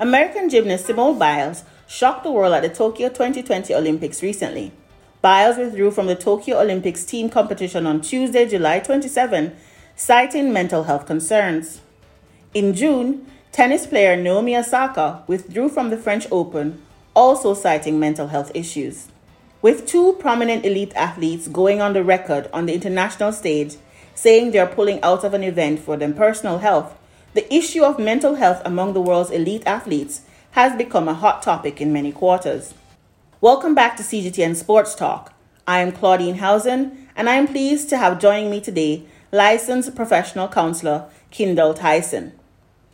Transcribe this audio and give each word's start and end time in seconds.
American 0.00 0.48
gymnast 0.48 0.86
Simone 0.86 1.18
Biles 1.18 1.62
shocked 1.86 2.24
the 2.24 2.30
world 2.30 2.54
at 2.54 2.62
the 2.62 2.70
Tokyo 2.70 3.10
2020 3.10 3.74
Olympics 3.74 4.22
recently. 4.22 4.72
Biles 5.20 5.58
withdrew 5.58 5.90
from 5.90 6.06
the 6.06 6.14
Tokyo 6.14 6.58
Olympics 6.58 7.04
team 7.04 7.28
competition 7.28 7.86
on 7.86 8.00
Tuesday, 8.00 8.48
July 8.48 8.78
27, 8.78 9.54
citing 9.96 10.54
mental 10.54 10.84
health 10.84 11.04
concerns. 11.04 11.82
In 12.54 12.72
June, 12.72 13.26
tennis 13.52 13.86
player 13.86 14.16
Naomi 14.16 14.56
Osaka 14.56 15.22
withdrew 15.26 15.68
from 15.68 15.90
the 15.90 15.98
French 15.98 16.26
Open, 16.32 16.80
also 17.12 17.52
citing 17.52 18.00
mental 18.00 18.28
health 18.28 18.50
issues. 18.54 19.08
With 19.60 19.86
two 19.86 20.14
prominent 20.14 20.64
elite 20.64 20.94
athletes 20.96 21.46
going 21.46 21.82
on 21.82 21.92
the 21.92 22.02
record 22.02 22.48
on 22.54 22.64
the 22.64 22.72
international 22.72 23.32
stage 23.32 23.76
saying 24.14 24.52
they're 24.52 24.66
pulling 24.66 25.02
out 25.02 25.24
of 25.24 25.34
an 25.34 25.44
event 25.44 25.78
for 25.80 25.98
their 25.98 26.10
personal 26.14 26.60
health, 26.60 26.96
the 27.32 27.54
issue 27.54 27.84
of 27.84 27.98
mental 27.98 28.34
health 28.34 28.60
among 28.64 28.92
the 28.92 29.00
world's 29.00 29.30
elite 29.30 29.62
athletes 29.64 30.22
has 30.52 30.76
become 30.76 31.06
a 31.06 31.14
hot 31.14 31.42
topic 31.42 31.80
in 31.80 31.92
many 31.92 32.10
quarters. 32.10 32.74
Welcome 33.40 33.74
back 33.74 33.96
to 33.96 34.02
CGTN 34.02 34.56
Sports 34.56 34.96
Talk. 34.96 35.32
I 35.66 35.78
am 35.78 35.92
Claudine 35.92 36.36
Housen, 36.36 37.08
and 37.14 37.30
I 37.30 37.34
am 37.36 37.46
pleased 37.46 37.88
to 37.90 37.98
have 37.98 38.18
joining 38.18 38.50
me 38.50 38.60
today 38.60 39.04
licensed 39.30 39.94
professional 39.94 40.48
counselor 40.48 41.08
Kindall 41.30 41.72
Tyson. 41.72 42.32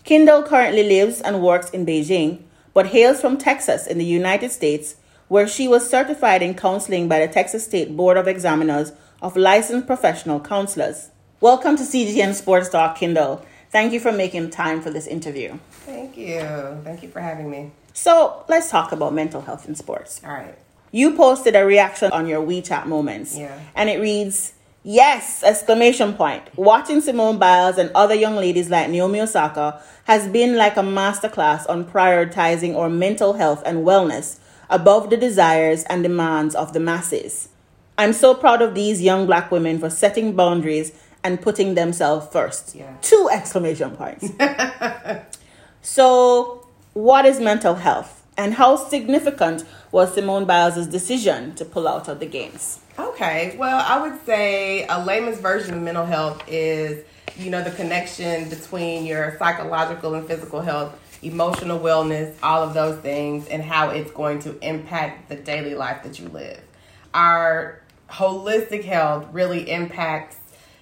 Kindall 0.04 0.42
currently 0.42 0.82
lives 0.82 1.23
and 1.23 1.42
works 1.42 1.70
in 1.70 1.87
Beijing, 1.87 2.42
but 2.74 2.88
hails 2.88 3.23
from 3.23 3.38
Texas 3.38 3.87
in 3.87 3.96
the 3.96 4.04
United 4.04 4.50
States, 4.50 4.96
where 5.28 5.48
she 5.48 5.66
was 5.66 5.88
certified 5.88 6.42
in 6.42 6.52
counseling 6.54 7.09
by 7.09 7.20
the 7.20 7.32
Texas 7.32 7.64
State 7.64 7.96
Board 7.96 8.18
of 8.18 8.28
Examiners 8.28 8.92
of 9.23 9.34
Licensed 9.34 9.87
Professional 9.87 10.40
Counselors. 10.40 11.09
Welcome 11.40 11.76
to 11.76 11.84
CGTN 11.84 12.34
Sports 12.34 12.68
Talk, 12.68 12.98
Kindall. 12.98 13.42
Thank 13.77 13.93
you 13.93 14.01
for 14.01 14.10
making 14.10 14.49
time 14.49 14.80
for 14.80 14.88
this 14.88 15.07
interview. 15.07 15.59
Thank 15.85 16.16
you. 16.16 16.41
Thank 16.82 17.02
you 17.02 17.10
for 17.10 17.21
having 17.21 17.51
me. 17.51 17.73
So 17.93 18.43
let's 18.49 18.71
talk 18.71 18.91
about 18.91 19.13
mental 19.13 19.43
health 19.43 19.68
in 19.68 19.74
sports. 19.74 20.23
All 20.24 20.33
right. 20.33 20.57
You 20.93 21.15
posted 21.15 21.55
a 21.55 21.63
reaction 21.63 22.10
on 22.10 22.27
your 22.27 22.41
WeChat 22.41 22.87
moments. 22.87 23.37
Yeah. 23.37 23.60
And 23.74 23.91
it 23.91 24.01
reads, 24.01 24.55
Yes! 24.83 25.43
Exclamation 25.43 26.15
point. 26.15 26.45
Watching 26.57 27.02
Simone 27.02 27.37
Biles 27.37 27.77
and 27.77 27.91
other 27.95 28.15
young 28.15 28.37
ladies 28.37 28.71
like 28.71 28.88
Naomi 28.88 29.21
Osaka 29.21 29.83
has 30.05 30.27
been 30.27 30.57
like 30.57 30.79
a 30.79 30.80
masterclass 30.80 31.68
on 31.68 31.85
prioritizing 31.85 32.74
our 32.77 32.88
mental 32.88 33.35
health 33.35 33.63
and 33.66 33.85
wellness 33.85 34.38
above 34.71 35.11
the 35.11 35.18
desires 35.18 35.85
and 35.90 36.02
demands 36.02 36.55
of 36.55 36.73
the 36.73 36.80
masses. 36.80 37.51
I'm 37.99 38.15
so 38.15 38.35
proud 38.35 38.63
of 38.63 38.74
these 38.74 39.02
young 39.02 39.27
black 39.27 39.51
women 39.51 39.79
for 39.79 39.90
setting 39.90 40.35
boundaries 40.35 40.93
and 41.27 41.43
putting 41.43 41.74
themselves 41.74 42.29
first. 42.29 42.77
Yeah. 42.77 42.95
Two 43.02 43.29
exclamation 43.32 43.96
points. 43.96 44.30
so, 45.83 46.68
what 46.93 47.27
is 47.27 47.41
mental 47.41 47.74
health? 47.74 48.23
And 48.38 48.55
how 48.55 48.77
significant 48.77 49.65
was 49.91 50.15
Simone 50.15 50.45
Biles' 50.45 50.87
decision 50.87 51.55
to 51.57 51.65
pull 51.65 51.88
out 51.88 52.07
of 52.07 52.21
the 52.21 52.27
games? 52.27 52.79
Okay. 52.96 53.57
Well, 53.59 53.85
I 53.85 54.01
would 54.01 54.24
say 54.24 54.87
a 54.87 55.02
layman's 55.05 55.41
version 55.41 55.74
of 55.74 55.83
mental 55.83 56.07
health 56.07 56.45
is, 56.46 57.05
you 57.37 57.51
know, 57.51 57.65
the 57.65 57.73
connection 57.73 58.49
between 58.49 59.05
your 59.05 59.37
psychological 59.37 60.15
and 60.15 60.29
physical 60.29 60.61
health, 60.61 60.95
emotional 61.23 61.80
wellness, 61.80 62.35
all 62.40 62.63
of 62.63 62.73
those 62.73 63.01
things, 63.01 63.49
and 63.49 63.65
how 63.65 63.90
it's 63.90 64.12
going 64.12 64.38
to 64.41 64.56
impact 64.61 65.28
the 65.28 65.34
daily 65.34 65.75
life 65.75 66.05
that 66.05 66.21
you 66.21 66.28
live. 66.28 66.61
Our 67.15 67.81
holistic 68.11 68.84
health 68.84 69.27
really 69.33 69.69
impacts 69.69 70.37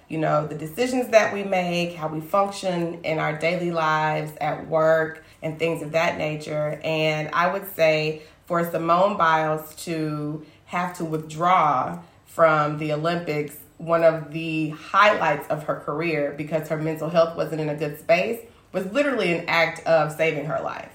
you 0.07 0.17
know, 0.17 0.45
the 0.47 0.55
decisions 0.55 1.09
that 1.09 1.33
we 1.33 1.43
make, 1.43 1.93
how 1.93 2.07
we 2.07 2.21
function 2.21 3.03
in 3.03 3.19
our 3.19 3.37
daily 3.37 3.71
lives, 3.71 4.31
at 4.39 4.67
work, 4.67 5.23
and 5.41 5.57
things 5.57 5.81
of 5.81 5.91
that 5.93 6.17
nature. 6.17 6.79
And 6.83 7.29
I 7.33 7.51
would 7.51 7.73
say 7.75 8.21
for 8.45 8.69
Simone 8.69 9.17
Biles 9.17 9.75
to 9.85 10.45
have 10.65 10.95
to 10.97 11.05
withdraw 11.05 11.99
from 12.25 12.77
the 12.77 12.93
Olympics, 12.93 13.57
one 13.77 14.03
of 14.03 14.31
the 14.31 14.69
highlights 14.69 15.47
of 15.49 15.63
her 15.63 15.75
career 15.75 16.33
because 16.37 16.69
her 16.69 16.77
mental 16.77 17.09
health 17.09 17.35
wasn't 17.35 17.61
in 17.61 17.69
a 17.69 17.75
good 17.75 17.99
space 17.99 18.39
was 18.71 18.85
literally 18.91 19.33
an 19.33 19.45
act 19.47 19.85
of 19.87 20.11
saving 20.11 20.45
her 20.45 20.59
life. 20.61 20.94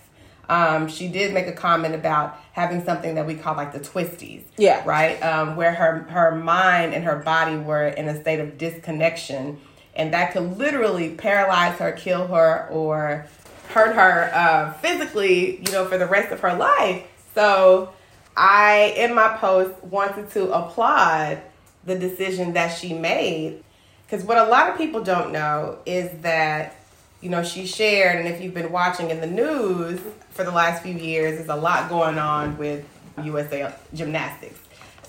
Um, 0.51 0.89
she 0.89 1.07
did 1.07 1.33
make 1.33 1.47
a 1.47 1.53
comment 1.53 1.95
about 1.95 2.37
having 2.53 2.85
something 2.85 3.15
that 3.15 3.25
we 3.25 3.37
call 3.37 3.55
like 3.55 3.73
the 3.73 3.79
twisties. 3.79 4.43
Yeah. 4.59 4.83
Right. 4.85 5.15
Um, 5.23 5.55
where 5.55 5.73
her 5.73 6.01
her 6.11 6.35
mind 6.35 6.93
and 6.93 7.05
her 7.05 7.17
body 7.17 7.57
were 7.57 7.87
in 7.87 8.09
a 8.09 8.21
state 8.21 8.41
of 8.41 8.59
disconnection, 8.59 9.61
and 9.95 10.13
that 10.13 10.33
could 10.33 10.59
literally 10.59 11.11
paralyze 11.15 11.79
her, 11.79 11.93
kill 11.93 12.27
her, 12.27 12.67
or 12.69 13.27
hurt 13.69 13.95
her 13.95 14.31
uh, 14.35 14.73
physically. 14.75 15.59
You 15.65 15.71
know, 15.71 15.85
for 15.87 15.97
the 15.97 16.07
rest 16.07 16.33
of 16.33 16.41
her 16.41 16.55
life. 16.55 17.07
So, 17.37 17.93
I 18.37 18.93
in 18.97 19.15
my 19.15 19.37
post 19.37 19.73
wanted 19.85 20.31
to 20.33 20.51
applaud 20.51 21.41
the 21.85 21.97
decision 21.97 22.55
that 22.55 22.77
she 22.77 22.93
made, 22.93 23.63
because 24.05 24.25
what 24.27 24.37
a 24.37 24.45
lot 24.45 24.69
of 24.69 24.77
people 24.77 25.03
don't 25.05 25.31
know 25.31 25.79
is 25.87 26.11
that 26.23 26.75
you 27.21 27.29
know, 27.29 27.43
she 27.43 27.67
shared, 27.67 28.17
and 28.19 28.29
if 28.29 28.41
you've 28.41 28.55
been 28.55 28.73
watching 28.73 29.11
in 29.11 29.21
the 29.21 29.27
news 29.27 30.01
for 30.31 30.45
the 30.45 30.51
last 30.51 30.83
few 30.83 30.95
years, 30.95 31.37
there's 31.37 31.51
a 31.51 31.57
lot 31.57 31.89
going 31.89 32.19
on 32.19 32.57
with 32.57 32.85
USA 33.23 33.75
Gymnastics. 33.93 34.59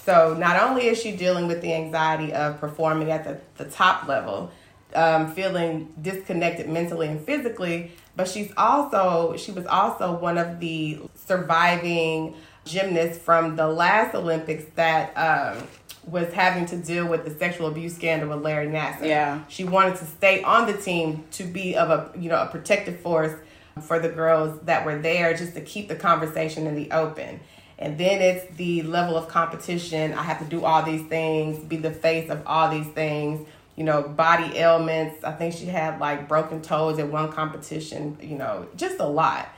So 0.03 0.35
not 0.37 0.61
only 0.61 0.87
is 0.87 1.01
she 1.01 1.15
dealing 1.15 1.47
with 1.47 1.61
the 1.61 1.73
anxiety 1.73 2.33
of 2.33 2.59
performing 2.59 3.11
at 3.11 3.23
the, 3.23 3.39
the 3.63 3.69
top 3.69 4.07
level, 4.07 4.51
um, 4.93 5.31
feeling 5.33 5.93
disconnected 6.01 6.67
mentally 6.67 7.07
and 7.07 7.23
physically, 7.23 7.91
but 8.15 8.27
she's 8.27 8.51
also 8.57 9.37
she 9.37 9.51
was 9.51 9.65
also 9.65 10.17
one 10.17 10.37
of 10.37 10.59
the 10.59 10.99
surviving 11.15 12.35
gymnasts 12.65 13.23
from 13.23 13.55
the 13.55 13.67
last 13.67 14.13
Olympics 14.13 14.65
that 14.75 15.13
um, 15.15 15.65
was 16.05 16.33
having 16.33 16.65
to 16.65 16.77
deal 16.77 17.07
with 17.07 17.25
the 17.25 17.31
sexual 17.31 17.67
abuse 17.67 17.95
scandal 17.95 18.29
with 18.29 18.43
Larry 18.43 18.67
Nassar. 18.67 19.05
Yeah. 19.05 19.43
She 19.47 19.63
wanted 19.63 19.97
to 19.97 20.05
stay 20.05 20.41
on 20.43 20.65
the 20.65 20.73
team 20.73 21.25
to 21.31 21.43
be 21.43 21.75
of 21.75 21.89
a 21.89 22.11
you 22.19 22.29
know 22.29 22.41
a 22.41 22.47
protective 22.47 22.99
force 22.99 23.33
for 23.81 23.99
the 23.99 24.09
girls 24.09 24.59
that 24.63 24.85
were 24.85 24.99
there 24.99 25.33
just 25.35 25.53
to 25.53 25.61
keep 25.61 25.87
the 25.87 25.95
conversation 25.95 26.67
in 26.67 26.75
the 26.75 26.91
open. 26.91 27.39
And 27.79 27.97
then 27.97 28.21
it's 28.21 28.55
the 28.57 28.83
level 28.83 29.17
of 29.17 29.27
competition. 29.27 30.13
I 30.13 30.23
have 30.23 30.39
to 30.39 30.45
do 30.45 30.63
all 30.65 30.83
these 30.83 31.07
things, 31.07 31.63
be 31.63 31.77
the 31.77 31.91
face 31.91 32.29
of 32.29 32.43
all 32.45 32.69
these 32.69 32.87
things, 32.87 33.47
you 33.75 33.83
know, 33.83 34.03
body 34.03 34.57
ailments. 34.57 35.23
I 35.23 35.31
think 35.31 35.55
she 35.55 35.65
had 35.65 35.99
like 35.99 36.27
broken 36.27 36.61
toes 36.61 36.99
at 36.99 37.07
one 37.07 37.31
competition, 37.31 38.17
you 38.21 38.37
know, 38.37 38.67
just 38.75 38.99
a 38.99 39.07
lot. 39.07 39.49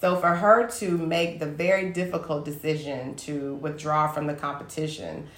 So 0.00 0.16
for 0.16 0.34
her 0.34 0.68
to 0.78 0.98
make 0.98 1.38
the 1.38 1.46
very 1.46 1.90
difficult 1.90 2.44
decision 2.44 3.14
to 3.16 3.54
withdraw 3.54 4.08
from 4.08 4.26
the 4.26 4.34
competition, 4.34 5.28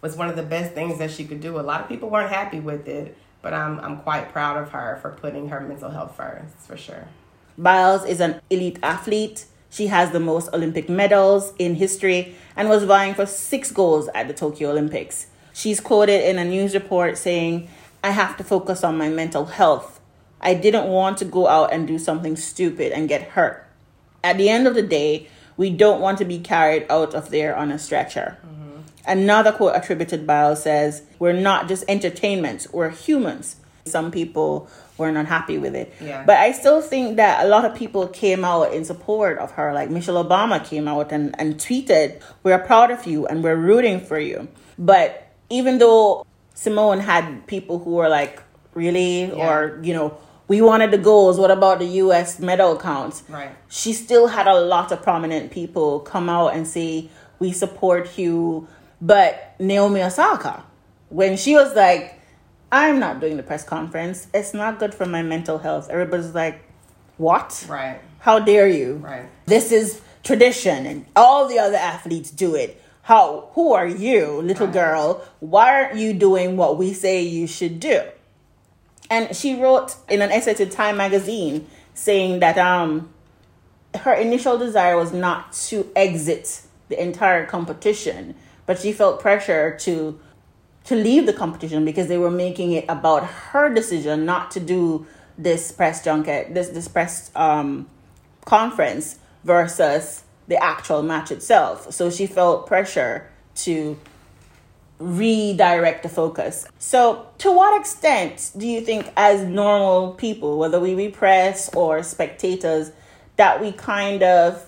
was 0.00 0.16
one 0.16 0.28
of 0.28 0.36
the 0.36 0.42
best 0.42 0.72
things 0.72 0.98
that 0.98 1.10
she 1.10 1.24
could 1.24 1.40
do. 1.40 1.58
A 1.58 1.62
lot 1.62 1.80
of 1.80 1.88
people 1.88 2.08
weren't 2.10 2.30
happy 2.30 2.60
with 2.60 2.88
it, 2.88 3.16
but 3.42 3.52
I'm 3.52 3.78
I'm 3.80 3.98
quite 3.98 4.32
proud 4.32 4.56
of 4.56 4.70
her 4.70 4.98
for 5.02 5.10
putting 5.12 5.48
her 5.48 5.60
mental 5.60 5.90
health 5.90 6.16
first, 6.16 6.56
for 6.66 6.76
sure. 6.76 7.08
Biles 7.58 8.04
is 8.04 8.20
an 8.20 8.40
elite 8.48 8.78
athlete. 8.82 9.46
She 9.68 9.86
has 9.86 10.10
the 10.10 10.20
most 10.20 10.52
Olympic 10.52 10.88
medals 10.88 11.52
in 11.58 11.76
history 11.76 12.34
and 12.56 12.68
was 12.68 12.84
vying 12.84 13.14
for 13.14 13.26
six 13.26 13.70
goals 13.70 14.08
at 14.14 14.26
the 14.26 14.34
Tokyo 14.34 14.70
Olympics. 14.70 15.26
She's 15.52 15.78
quoted 15.78 16.28
in 16.28 16.38
a 16.38 16.44
news 16.44 16.74
report 16.74 17.18
saying, 17.18 17.68
I 18.02 18.10
have 18.10 18.36
to 18.38 18.44
focus 18.44 18.82
on 18.82 18.96
my 18.96 19.08
mental 19.08 19.44
health. 19.44 20.00
I 20.40 20.54
didn't 20.54 20.88
want 20.88 21.18
to 21.18 21.24
go 21.24 21.46
out 21.46 21.72
and 21.72 21.86
do 21.86 21.98
something 21.98 22.34
stupid 22.34 22.92
and 22.92 23.08
get 23.08 23.22
hurt. 23.22 23.66
At 24.24 24.38
the 24.38 24.48
end 24.48 24.66
of 24.66 24.74
the 24.74 24.82
day, 24.82 25.28
we 25.56 25.70
don't 25.70 26.00
want 26.00 26.18
to 26.18 26.24
be 26.24 26.38
carried 26.38 26.86
out 26.88 27.14
of 27.14 27.30
there 27.30 27.54
on 27.54 27.70
a 27.70 27.78
stretcher. 27.78 28.38
Mm-hmm. 28.44 28.59
Another 29.10 29.50
quote 29.50 29.74
attributed 29.74 30.24
by 30.24 30.38
her 30.42 30.54
says, 30.54 31.02
We're 31.18 31.32
not 31.32 31.66
just 31.66 31.84
entertainment, 31.88 32.68
we're 32.72 32.90
humans. 32.90 33.56
Some 33.84 34.12
people 34.12 34.68
were 34.98 35.10
not 35.10 35.26
happy 35.26 35.58
with 35.58 35.74
it. 35.74 35.92
Yeah. 36.00 36.22
But 36.24 36.36
I 36.36 36.52
still 36.52 36.80
think 36.80 37.16
that 37.16 37.44
a 37.44 37.48
lot 37.48 37.64
of 37.64 37.74
people 37.74 38.06
came 38.06 38.44
out 38.44 38.72
in 38.72 38.84
support 38.84 39.38
of 39.38 39.50
her. 39.52 39.72
Like 39.74 39.90
Michelle 39.90 40.22
Obama 40.24 40.64
came 40.64 40.86
out 40.86 41.10
and, 41.10 41.34
and 41.40 41.56
tweeted, 41.56 42.22
We're 42.44 42.60
proud 42.60 42.92
of 42.92 43.04
you 43.04 43.26
and 43.26 43.42
we're 43.42 43.56
rooting 43.56 44.00
for 44.00 44.18
you. 44.18 44.46
But 44.78 45.26
even 45.48 45.78
though 45.78 46.24
Simone 46.54 47.00
had 47.00 47.48
people 47.48 47.80
who 47.80 47.90
were 47.92 48.08
like, 48.08 48.40
Really? 48.74 49.24
Yeah. 49.24 49.34
Or, 49.34 49.80
you 49.82 49.92
know, 49.92 50.16
we 50.46 50.60
wanted 50.60 50.92
the 50.92 50.98
goals. 50.98 51.36
What 51.36 51.50
about 51.50 51.80
the 51.80 51.86
U.S. 52.04 52.38
medal 52.38 52.76
count? 52.76 53.22
Right. 53.28 53.50
She 53.68 53.92
still 53.92 54.28
had 54.28 54.46
a 54.46 54.54
lot 54.54 54.92
of 54.92 55.02
prominent 55.02 55.50
people 55.50 55.98
come 56.00 56.28
out 56.28 56.54
and 56.54 56.68
say, 56.68 57.10
We 57.40 57.50
support 57.50 58.16
you 58.16 58.68
but 59.00 59.54
Naomi 59.58 60.02
Osaka, 60.02 60.62
when 61.08 61.36
she 61.36 61.54
was 61.54 61.74
like, 61.74 62.20
I'm 62.72 62.98
not 63.00 63.20
doing 63.20 63.36
the 63.36 63.42
press 63.42 63.64
conference, 63.64 64.28
it's 64.32 64.54
not 64.54 64.78
good 64.78 64.94
for 64.94 65.06
my 65.06 65.22
mental 65.22 65.58
health. 65.58 65.88
Everybody's 65.90 66.34
like, 66.34 66.62
What? 67.16 67.66
Right. 67.68 68.00
How 68.20 68.38
dare 68.38 68.68
you? 68.68 68.94
Right. 68.96 69.26
This 69.46 69.72
is 69.72 70.00
tradition 70.22 70.86
and 70.86 71.06
all 71.16 71.48
the 71.48 71.58
other 71.58 71.76
athletes 71.76 72.30
do 72.30 72.54
it. 72.54 72.80
How 73.02 73.48
who 73.54 73.72
are 73.72 73.86
you, 73.86 74.40
little 74.42 74.66
Right. 74.66 74.72
girl? 74.74 75.24
Why 75.40 75.82
aren't 75.82 75.96
you 75.98 76.12
doing 76.12 76.56
what 76.56 76.76
we 76.78 76.92
say 76.92 77.22
you 77.22 77.46
should 77.46 77.80
do? 77.80 78.02
And 79.10 79.34
she 79.34 79.60
wrote 79.60 79.96
in 80.08 80.22
an 80.22 80.30
essay 80.30 80.54
to 80.54 80.66
Time 80.66 80.96
magazine 80.98 81.66
saying 81.94 82.40
that 82.40 82.56
um 82.58 83.08
her 84.04 84.12
initial 84.14 84.56
desire 84.56 84.96
was 84.96 85.12
not 85.12 85.52
to 85.52 85.90
exit 85.96 86.62
the 86.88 87.02
entire 87.02 87.44
competition, 87.46 88.36
but 88.70 88.78
she 88.78 88.92
felt 88.92 89.18
pressure 89.18 89.76
to 89.80 90.16
to 90.84 90.94
leave 90.94 91.26
the 91.26 91.32
competition 91.32 91.84
because 91.84 92.06
they 92.06 92.16
were 92.16 92.30
making 92.30 92.70
it 92.70 92.84
about 92.88 93.24
her 93.24 93.68
decision 93.74 94.24
not 94.24 94.52
to 94.52 94.60
do 94.60 95.04
this 95.36 95.72
press 95.72 96.04
junket, 96.04 96.54
this 96.54 96.68
this 96.68 96.86
press 96.86 97.32
um, 97.34 97.88
conference 98.44 99.18
versus 99.42 100.22
the 100.46 100.56
actual 100.62 101.02
match 101.02 101.32
itself. 101.32 101.92
So 101.92 102.10
she 102.10 102.28
felt 102.28 102.68
pressure 102.68 103.28
to 103.66 103.98
redirect 105.00 106.04
the 106.04 106.08
focus. 106.08 106.64
So, 106.78 107.26
to 107.38 107.50
what 107.50 107.80
extent 107.80 108.52
do 108.56 108.68
you 108.68 108.82
think, 108.82 109.12
as 109.16 109.42
normal 109.42 110.12
people, 110.12 110.58
whether 110.58 110.78
we 110.78 110.94
be 110.94 111.08
press 111.08 111.74
or 111.74 112.04
spectators, 112.04 112.92
that 113.34 113.60
we 113.60 113.72
kind 113.72 114.22
of 114.22 114.64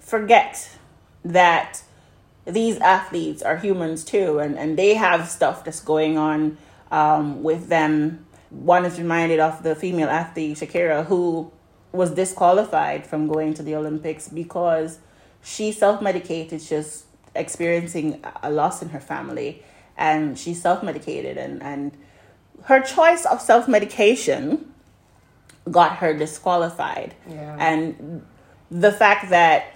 forget 0.00 0.76
that 1.24 1.84
these 2.46 2.78
athletes 2.78 3.42
are 3.42 3.56
humans 3.56 4.04
too, 4.04 4.38
and, 4.38 4.58
and 4.58 4.78
they 4.78 4.94
have 4.94 5.28
stuff 5.28 5.64
that's 5.64 5.80
going 5.80 6.18
on 6.18 6.58
um, 6.90 7.42
with 7.42 7.68
them. 7.68 8.26
One 8.50 8.84
is 8.84 8.98
reminded 8.98 9.40
of 9.40 9.62
the 9.62 9.74
female 9.74 10.08
athlete, 10.08 10.58
Sha'Carri, 10.58 11.06
who 11.06 11.50
was 11.92 12.10
disqualified 12.10 13.06
from 13.06 13.28
going 13.28 13.54
to 13.54 13.62
the 13.62 13.74
Olympics 13.74 14.28
because 14.28 14.98
she 15.42 15.72
self 15.72 16.02
medicated, 16.02 16.60
just 16.60 17.06
experiencing 17.34 18.24
a 18.42 18.50
loss 18.50 18.82
in 18.82 18.90
her 18.90 19.00
family, 19.00 19.62
and 19.96 20.38
she 20.38 20.54
self 20.54 20.82
medicated, 20.82 21.36
and, 21.36 21.62
and 21.62 21.96
her 22.64 22.80
choice 22.80 23.24
of 23.24 23.40
self 23.40 23.66
medication 23.68 24.72
got 25.70 25.96
her 25.96 26.14
disqualified. 26.14 27.14
Yeah. 27.28 27.56
And 27.58 28.24
the 28.70 28.92
fact 28.92 29.30
that 29.30 29.74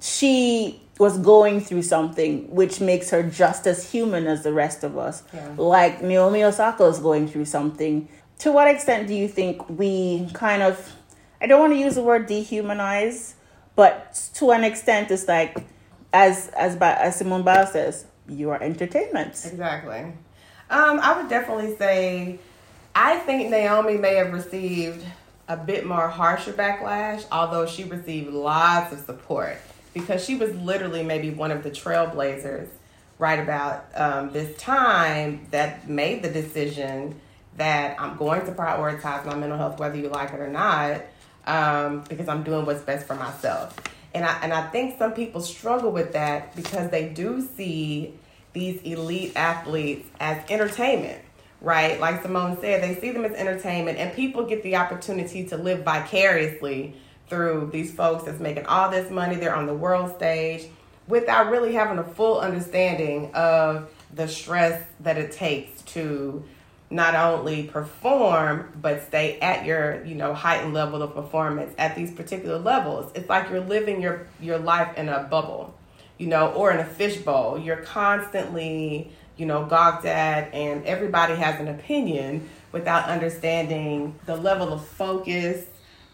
she 0.00 0.82
was 1.00 1.16
going 1.18 1.62
through 1.62 1.82
something 1.82 2.54
which 2.54 2.78
makes 2.80 3.08
her 3.08 3.22
just 3.22 3.66
as 3.66 3.90
human 3.90 4.26
as 4.26 4.42
the 4.44 4.52
rest 4.52 4.84
of 4.84 4.98
us. 4.98 5.22
Yeah. 5.32 5.54
Like 5.56 6.02
Naomi 6.02 6.44
Osaka 6.44 6.84
is 6.84 6.98
going 6.98 7.26
through 7.26 7.46
something. 7.46 8.06
To 8.40 8.52
what 8.52 8.68
extent 8.68 9.08
do 9.08 9.14
you 9.14 9.26
think 9.26 9.66
we 9.70 10.28
kind 10.34 10.62
of, 10.62 10.94
I 11.40 11.46
don't 11.46 11.58
want 11.58 11.72
to 11.72 11.78
use 11.78 11.94
the 11.94 12.02
word 12.02 12.28
dehumanize, 12.28 13.32
but 13.76 14.30
to 14.34 14.50
an 14.50 14.62
extent, 14.62 15.10
it's 15.10 15.26
like, 15.26 15.66
as 16.12 16.48
as 16.48 16.76
ba- 16.76 17.00
as 17.00 17.16
Simone 17.16 17.44
Biles 17.44 17.72
says, 17.72 18.04
you 18.28 18.50
are 18.50 18.62
entertainment. 18.62 19.30
Exactly. 19.30 20.00
Um, 20.68 21.00
I 21.00 21.16
would 21.16 21.30
definitely 21.30 21.76
say, 21.76 22.38
I 22.94 23.16
think 23.20 23.48
Naomi 23.50 23.96
may 23.96 24.16
have 24.16 24.32
received 24.32 25.04
a 25.48 25.56
bit 25.56 25.86
more 25.86 26.08
harsher 26.08 26.52
backlash, 26.52 27.24
although 27.32 27.64
she 27.66 27.84
received 27.84 28.32
lots 28.32 28.92
of 28.92 29.00
support 29.00 29.56
because 29.92 30.24
she 30.24 30.36
was 30.36 30.54
literally 30.56 31.02
maybe 31.02 31.30
one 31.30 31.50
of 31.50 31.62
the 31.62 31.70
trailblazers 31.70 32.68
right 33.18 33.38
about 33.38 33.84
um, 33.94 34.30
this 34.32 34.56
time 34.56 35.46
that 35.50 35.88
made 35.88 36.22
the 36.22 36.30
decision 36.30 37.20
that 37.56 38.00
I'm 38.00 38.16
going 38.16 38.46
to 38.46 38.52
prioritize 38.52 39.26
my 39.26 39.34
mental 39.34 39.58
health, 39.58 39.78
whether 39.78 39.96
you 39.96 40.08
like 40.08 40.32
it 40.32 40.40
or 40.40 40.48
not, 40.48 41.02
um, 41.46 42.04
because 42.08 42.28
I'm 42.28 42.42
doing 42.42 42.64
what's 42.64 42.82
best 42.82 43.06
for 43.06 43.14
myself. 43.14 43.76
And 44.14 44.24
I, 44.24 44.38
and 44.42 44.52
I 44.52 44.68
think 44.68 44.98
some 44.98 45.12
people 45.12 45.40
struggle 45.40 45.92
with 45.92 46.12
that 46.14 46.56
because 46.56 46.90
they 46.90 47.10
do 47.10 47.46
see 47.56 48.14
these 48.52 48.80
elite 48.82 49.32
athletes 49.36 50.08
as 50.18 50.42
entertainment, 50.50 51.20
right? 51.60 52.00
Like 52.00 52.22
Simone 52.22 52.58
said, 52.60 52.82
they 52.82 52.98
see 53.00 53.10
them 53.10 53.24
as 53.24 53.32
entertainment, 53.32 53.98
and 53.98 54.12
people 54.12 54.44
get 54.44 54.62
the 54.62 54.76
opportunity 54.76 55.44
to 55.48 55.56
live 55.56 55.84
vicariously 55.84 56.96
through 57.30 57.70
these 57.72 57.92
folks 57.92 58.24
that's 58.24 58.40
making 58.40 58.66
all 58.66 58.90
this 58.90 59.10
money. 59.10 59.36
They're 59.36 59.54
on 59.54 59.66
the 59.66 59.74
world 59.74 60.14
stage 60.16 60.66
without 61.06 61.50
really 61.50 61.72
having 61.72 61.98
a 61.98 62.04
full 62.04 62.40
understanding 62.40 63.32
of 63.34 63.90
the 64.14 64.28
stress 64.28 64.84
that 65.00 65.16
it 65.16 65.32
takes 65.32 65.82
to 65.82 66.44
not 66.90 67.14
only 67.14 67.64
perform 67.64 68.72
but 68.82 69.06
stay 69.06 69.38
at 69.38 69.64
your 69.64 70.04
you 70.04 70.16
know 70.16 70.34
heightened 70.34 70.74
level 70.74 71.02
of 71.02 71.14
performance 71.14 71.72
at 71.78 71.94
these 71.94 72.10
particular 72.10 72.58
levels 72.58 73.12
it's 73.14 73.28
like 73.28 73.48
you're 73.48 73.60
living 73.60 74.02
your 74.02 74.26
your 74.40 74.58
life 74.58 74.98
in 74.98 75.08
a 75.08 75.22
bubble 75.22 75.72
you 76.18 76.26
know 76.26 76.52
or 76.52 76.72
in 76.72 76.80
a 76.80 76.84
fishbowl 76.84 77.56
you're 77.56 77.76
constantly 77.76 79.08
you 79.36 79.46
know 79.46 79.64
gawked 79.66 80.04
at 80.04 80.52
and 80.52 80.84
everybody 80.84 81.36
has 81.36 81.60
an 81.60 81.68
opinion 81.68 82.48
without 82.72 83.08
understanding 83.08 84.12
the 84.26 84.34
level 84.34 84.72
of 84.72 84.84
focus 84.84 85.64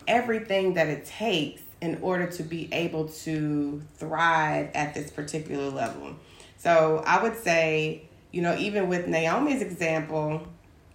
everything 0.07 0.75
that 0.75 0.89
it 0.89 1.05
takes 1.05 1.63
in 1.81 1.99
order 2.03 2.27
to 2.27 2.43
be 2.43 2.73
able 2.73 3.09
to 3.09 3.83
thrive 3.97 4.71
at 4.75 4.95
this 4.95 5.11
particular 5.11 5.69
level. 5.69 6.17
So 6.59 7.03
I 7.07 7.23
would 7.23 7.37
say, 7.37 8.03
you 8.33 8.43
know, 8.43 8.57
even 8.57 8.89
with 8.89 9.07
Naomi's 9.07 9.63
example, 9.63 10.47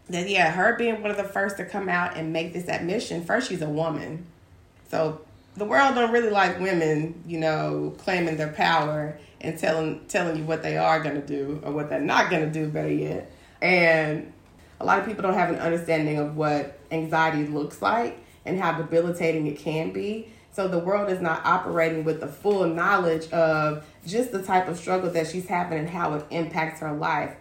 that 0.10 0.28
yeah, 0.30 0.52
her 0.52 0.76
being 0.76 1.02
one 1.02 1.12
of 1.12 1.18
the 1.18 1.24
first 1.24 1.58
to 1.58 1.66
come 1.66 1.88
out 1.88 2.18
and 2.18 2.34
make 2.34 2.54
this 2.54 2.68
admission, 2.68 3.24
first 3.24 3.50
she's 3.50 3.62
a 3.62 3.70
woman. 3.70 4.26
So 4.90 5.22
the 5.56 5.66
world 5.66 5.96
don't 5.96 6.12
really 6.12 6.30
like 6.30 6.60
women, 6.60 7.24
you 7.28 7.40
know, 7.40 7.94
claiming 8.00 8.38
their 8.38 8.52
power 8.52 9.18
and 9.40 9.58
telling 9.58 10.06
telling 10.08 10.38
you 10.38 10.44
what 10.44 10.64
they 10.64 10.78
are 10.78 11.02
gonna 11.02 11.22
do 11.22 11.62
or 11.64 11.72
what 11.72 11.90
they're 11.90 12.00
not 12.00 12.30
gonna 12.30 12.50
do, 12.50 12.68
better 12.68 12.92
yet. 12.92 13.32
And 13.62 14.34
a 14.80 14.86
lot 14.86 15.00
of 15.00 15.06
people 15.06 15.22
don't 15.22 15.36
have 15.36 15.50
an 15.50 15.60
understanding 15.60 16.18
of 16.18 16.36
what 16.36 16.80
anxiety 16.92 17.46
looks 17.48 17.82
like 17.82 18.18
and 18.46 18.60
how 18.60 18.78
debilitating 18.78 19.48
it 19.48 19.58
can 19.58 19.92
be. 19.92 20.32
So 20.54 20.68
the 20.68 20.80
world 20.80 21.10
is 21.10 21.22
not 21.22 21.46
operating 21.46 22.04
with 22.04 22.20
the 22.20 22.28
full 22.28 22.68
knowledge 22.68 23.32
of 23.32 23.86
just 24.06 24.32
the 24.32 24.42
type 24.42 24.68
of 24.68 24.78
struggle 24.78 25.10
that 25.12 25.28
she's 25.28 25.48
having 25.48 25.80
and 25.80 25.90
how 25.90 26.14
it 26.16 26.26
impacts 26.30 26.82
her 26.82 26.92
life. 26.92 27.36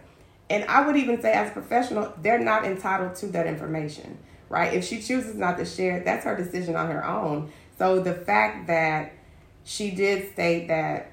And 0.49 0.63
I 0.65 0.85
would 0.85 0.95
even 0.95 1.21
say, 1.21 1.33
as 1.33 1.49
a 1.49 1.53
professional, 1.53 2.13
they're 2.21 2.39
not 2.39 2.65
entitled 2.65 3.15
to 3.15 3.27
that 3.27 3.47
information, 3.47 4.17
right? 4.49 4.73
If 4.73 4.85
she 4.85 5.01
chooses 5.01 5.35
not 5.35 5.57
to 5.57 5.65
share 5.65 6.01
that's 6.01 6.25
her 6.25 6.35
decision 6.35 6.75
on 6.75 6.87
her 6.87 7.05
own. 7.05 7.51
So 7.77 7.99
the 7.99 8.13
fact 8.13 8.67
that 8.67 9.13
she 9.63 9.91
did 9.91 10.31
state 10.33 10.67
that, 10.67 11.11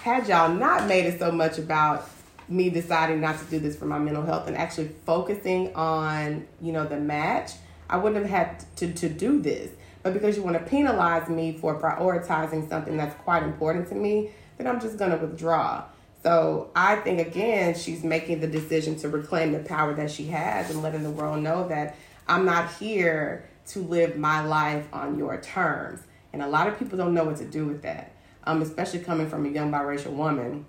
had 0.00 0.28
y'all 0.28 0.52
not 0.52 0.86
made 0.86 1.06
it 1.06 1.18
so 1.18 1.30
much 1.30 1.58
about 1.58 2.08
me 2.48 2.70
deciding 2.70 3.20
not 3.20 3.38
to 3.38 3.44
do 3.46 3.58
this 3.58 3.76
for 3.76 3.84
my 3.84 3.98
mental 3.98 4.22
health 4.22 4.46
and 4.48 4.56
actually 4.56 4.90
focusing 5.04 5.74
on, 5.74 6.46
you 6.60 6.72
know, 6.72 6.86
the 6.86 6.98
match, 6.98 7.52
I 7.88 7.96
wouldn't 7.96 8.26
have 8.26 8.30
had 8.30 8.76
to, 8.76 8.92
to 8.92 9.08
do 9.08 9.40
this. 9.40 9.70
But 10.02 10.12
because 10.12 10.36
you 10.36 10.42
want 10.42 10.58
to 10.58 10.64
penalize 10.64 11.28
me 11.28 11.56
for 11.58 11.80
prioritizing 11.80 12.68
something 12.68 12.96
that's 12.96 13.14
quite 13.22 13.42
important 13.42 13.88
to 13.88 13.94
me, 13.94 14.30
then 14.56 14.66
I'm 14.66 14.80
just 14.80 14.98
going 14.98 15.10
to 15.10 15.16
withdraw. 15.16 15.84
So 16.22 16.70
I 16.74 16.96
think, 16.96 17.26
again, 17.26 17.74
she's 17.74 18.02
making 18.02 18.40
the 18.40 18.46
decision 18.46 18.96
to 18.96 19.08
reclaim 19.08 19.52
the 19.52 19.60
power 19.60 19.94
that 19.94 20.10
she 20.10 20.26
has 20.26 20.70
and 20.70 20.82
letting 20.82 21.02
the 21.02 21.10
world 21.10 21.42
know 21.42 21.68
that 21.68 21.96
I'm 22.26 22.44
not 22.44 22.72
here 22.74 23.48
to 23.68 23.80
live 23.80 24.16
my 24.16 24.44
life 24.44 24.86
on 24.92 25.18
your 25.18 25.40
terms. 25.40 26.00
And 26.32 26.42
a 26.42 26.48
lot 26.48 26.66
of 26.66 26.78
people 26.78 26.98
don't 26.98 27.14
know 27.14 27.24
what 27.24 27.36
to 27.36 27.46
do 27.46 27.66
with 27.66 27.82
that, 27.82 28.12
um, 28.44 28.62
especially 28.62 29.00
coming 29.00 29.28
from 29.28 29.46
a 29.46 29.48
young 29.48 29.70
biracial 29.70 30.12
woman. 30.12 30.66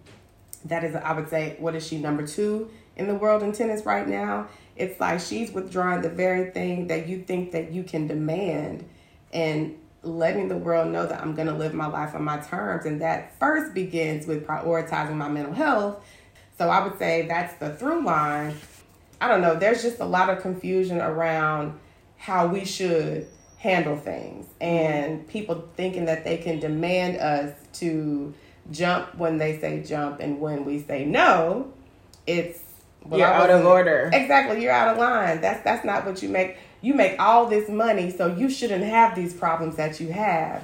That 0.66 0.84
is, 0.84 0.96
I 0.96 1.14
would 1.14 1.30
say, 1.30 1.56
what 1.60 1.76
is 1.76 1.86
she, 1.86 1.98
number 1.98 2.26
two 2.28 2.70
in 2.96 3.08
the 3.08 3.16
world 3.16 3.44
in 3.44 3.52
tennis 3.52 3.86
right 3.86 4.08
now? 4.08 4.48
It's 4.80 5.00
like 5.00 5.20
she's 5.20 5.52
withdrawing 5.52 6.02
the 6.02 6.10
very 6.10 6.52
thing 6.52 6.88
that 6.88 7.08
you 7.08 7.22
think 7.22 7.52
that 7.52 7.72
you 7.72 7.84
can 7.84 8.08
demand 8.08 8.88
and 9.34 9.78
letting 10.02 10.48
the 10.48 10.56
world 10.56 10.90
know 10.90 11.06
that 11.06 11.22
I'm 11.22 11.36
going 11.36 11.50
to 11.50 11.54
live 11.54 11.74
my 11.74 11.88
life 11.88 12.16
on 12.16 12.24
my 12.24 12.38
terms. 12.38 12.86
And 12.86 13.02
that 13.02 13.38
first 13.38 13.74
begins 13.74 14.26
with 14.26 14.48
prioritizing 14.48 15.16
my 15.16 15.28
mental 15.28 15.54
health. 15.54 16.04
So 16.58 16.70
I 16.70 16.88
would 16.88 16.98
say 16.98 17.28
that's 17.28 17.54
the 17.56 17.76
through 17.76 18.06
line. 18.06 18.56
I 19.20 19.28
don't 19.28 19.42
know, 19.42 19.56
there's 19.56 19.82
just 19.82 20.00
a 20.00 20.06
lot 20.06 20.30
of 20.30 20.42
confusion 20.42 21.02
around 21.02 21.78
how 22.16 22.48
we 22.48 22.64
should 22.64 23.28
handle 23.58 23.98
things 23.98 24.46
and 24.62 25.28
people 25.28 25.68
thinking 25.76 26.06
that 26.06 26.24
they 26.24 26.38
can 26.38 26.62
demand 26.62 27.18
us 27.18 27.54
to 27.74 28.34
jump 28.72 29.14
when 29.16 29.38
they 29.38 29.60
say 29.60 29.84
jump 29.84 30.22
and 30.22 30.40
when 30.40 30.64
we 30.64 30.82
say 30.82 31.04
no. 31.04 31.74
It's 32.26 32.62
well, 33.06 33.20
you're 33.20 33.28
out 33.28 33.50
of 33.50 33.66
order. 33.66 34.10
Exactly, 34.14 34.62
you're 34.62 34.72
out 34.72 34.90
of 34.90 34.98
line. 34.98 35.42
That's 35.42 35.64
that's 35.64 35.86
not 35.86 36.06
what 36.06 36.22
you 36.22 36.30
make. 36.30 36.58
You 36.82 36.94
make 36.94 37.20
all 37.20 37.48
this 37.48 37.70
money, 37.70 38.12
so 38.12 38.28
you 38.28 38.50
shouldn't 38.50 38.84
have 38.84 39.16
these 39.16 39.34
problems 39.34 39.76
that 39.76 40.00
you 40.00 40.12
have. 40.12 40.64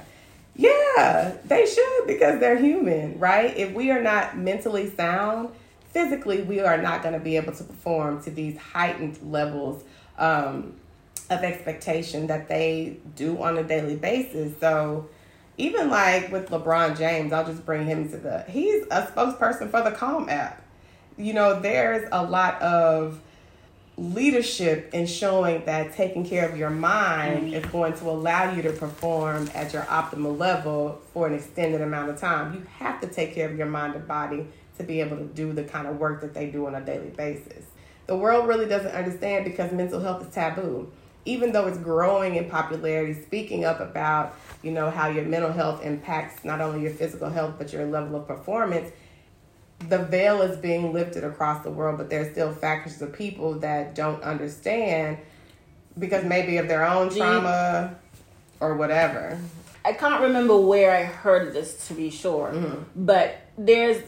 Yeah, 0.54 1.36
they 1.44 1.66
should 1.66 2.06
because 2.06 2.40
they're 2.40 2.58
human, 2.58 3.18
right? 3.18 3.54
If 3.56 3.74
we 3.74 3.90
are 3.90 4.00
not 4.00 4.38
mentally 4.38 4.88
sound, 4.88 5.50
physically, 5.90 6.42
we 6.42 6.60
are 6.60 6.78
not 6.80 7.02
going 7.02 7.12
to 7.12 7.20
be 7.20 7.36
able 7.36 7.52
to 7.52 7.64
perform 7.64 8.22
to 8.22 8.30
these 8.30 8.56
heightened 8.56 9.18
levels 9.22 9.84
um, 10.16 10.74
of 11.28 11.42
expectation 11.42 12.28
that 12.28 12.48
they 12.48 12.96
do 13.16 13.42
on 13.42 13.58
a 13.58 13.62
daily 13.62 13.96
basis. 13.96 14.58
So, 14.58 15.08
even 15.58 15.90
like 15.90 16.32
with 16.32 16.48
LeBron 16.48 16.96
James, 16.96 17.34
I'll 17.34 17.46
just 17.46 17.66
bring 17.66 17.84
him 17.84 18.08
to 18.10 18.16
the. 18.16 18.44
He's 18.48 18.84
a 18.84 19.02
spokesperson 19.02 19.70
for 19.70 19.82
the 19.82 19.90
Calm 19.90 20.30
app 20.30 20.62
you 21.16 21.32
know, 21.32 21.60
there's 21.60 22.08
a 22.12 22.22
lot 22.22 22.60
of 22.60 23.20
leadership 23.98 24.90
in 24.92 25.06
showing 25.06 25.64
that 25.64 25.94
taking 25.94 26.26
care 26.26 26.46
of 26.48 26.56
your 26.58 26.68
mind 26.70 27.46
mm-hmm. 27.46 27.54
is 27.54 27.64
going 27.66 27.94
to 27.94 28.04
allow 28.04 28.52
you 28.52 28.60
to 28.62 28.72
perform 28.72 29.50
at 29.54 29.72
your 29.72 29.82
optimal 29.82 30.36
level 30.36 31.00
for 31.14 31.26
an 31.26 31.34
extended 31.34 31.80
amount 31.80 32.10
of 32.10 32.20
time. 32.20 32.54
You 32.54 32.66
have 32.78 33.00
to 33.00 33.06
take 33.06 33.34
care 33.34 33.48
of 33.48 33.56
your 33.56 33.66
mind 33.66 33.94
and 33.94 34.06
body 34.06 34.46
to 34.76 34.84
be 34.84 35.00
able 35.00 35.16
to 35.16 35.24
do 35.24 35.52
the 35.54 35.64
kind 35.64 35.86
of 35.86 35.98
work 35.98 36.20
that 36.20 36.34
they 36.34 36.50
do 36.50 36.66
on 36.66 36.74
a 36.74 36.80
daily 36.82 37.08
basis. 37.08 37.64
The 38.06 38.16
world 38.16 38.46
really 38.46 38.66
doesn't 38.66 38.92
understand 38.92 39.46
because 39.46 39.72
mental 39.72 40.00
health 40.00 40.26
is 40.26 40.34
taboo. 40.34 40.92
Even 41.24 41.50
though 41.50 41.66
it's 41.66 41.78
growing 41.78 42.36
in 42.36 42.48
popularity, 42.48 43.20
speaking 43.22 43.64
up 43.64 43.80
about, 43.80 44.36
you 44.62 44.70
know, 44.70 44.90
how 44.90 45.08
your 45.08 45.24
mental 45.24 45.50
health 45.50 45.82
impacts 45.82 46.44
not 46.44 46.60
only 46.60 46.82
your 46.82 46.92
physical 46.92 47.30
health 47.30 47.54
but 47.58 47.72
your 47.72 47.86
level 47.86 48.14
of 48.14 48.28
performance, 48.28 48.92
the 49.88 49.98
veil 49.98 50.42
is 50.42 50.56
being 50.56 50.92
lifted 50.92 51.24
across 51.24 51.62
the 51.62 51.70
world, 51.70 51.98
but 51.98 52.10
there's 52.10 52.32
still 52.32 52.52
factors 52.52 53.00
of 53.02 53.12
people 53.12 53.54
that 53.60 53.94
don't 53.94 54.22
understand 54.22 55.18
because 55.98 56.24
maybe 56.24 56.56
of 56.58 56.68
their 56.68 56.84
own 56.84 57.10
trauma 57.10 57.94
or 58.60 58.74
whatever. 58.76 59.38
I 59.84 59.92
can't 59.92 60.20
remember 60.22 60.56
where 60.58 60.94
I 60.96 61.04
heard 61.04 61.52
this 61.52 61.86
to 61.88 61.94
be 61.94 62.10
sure, 62.10 62.50
Mm-hmm. 62.52 63.04
but 63.04 63.38
there's 63.56 64.02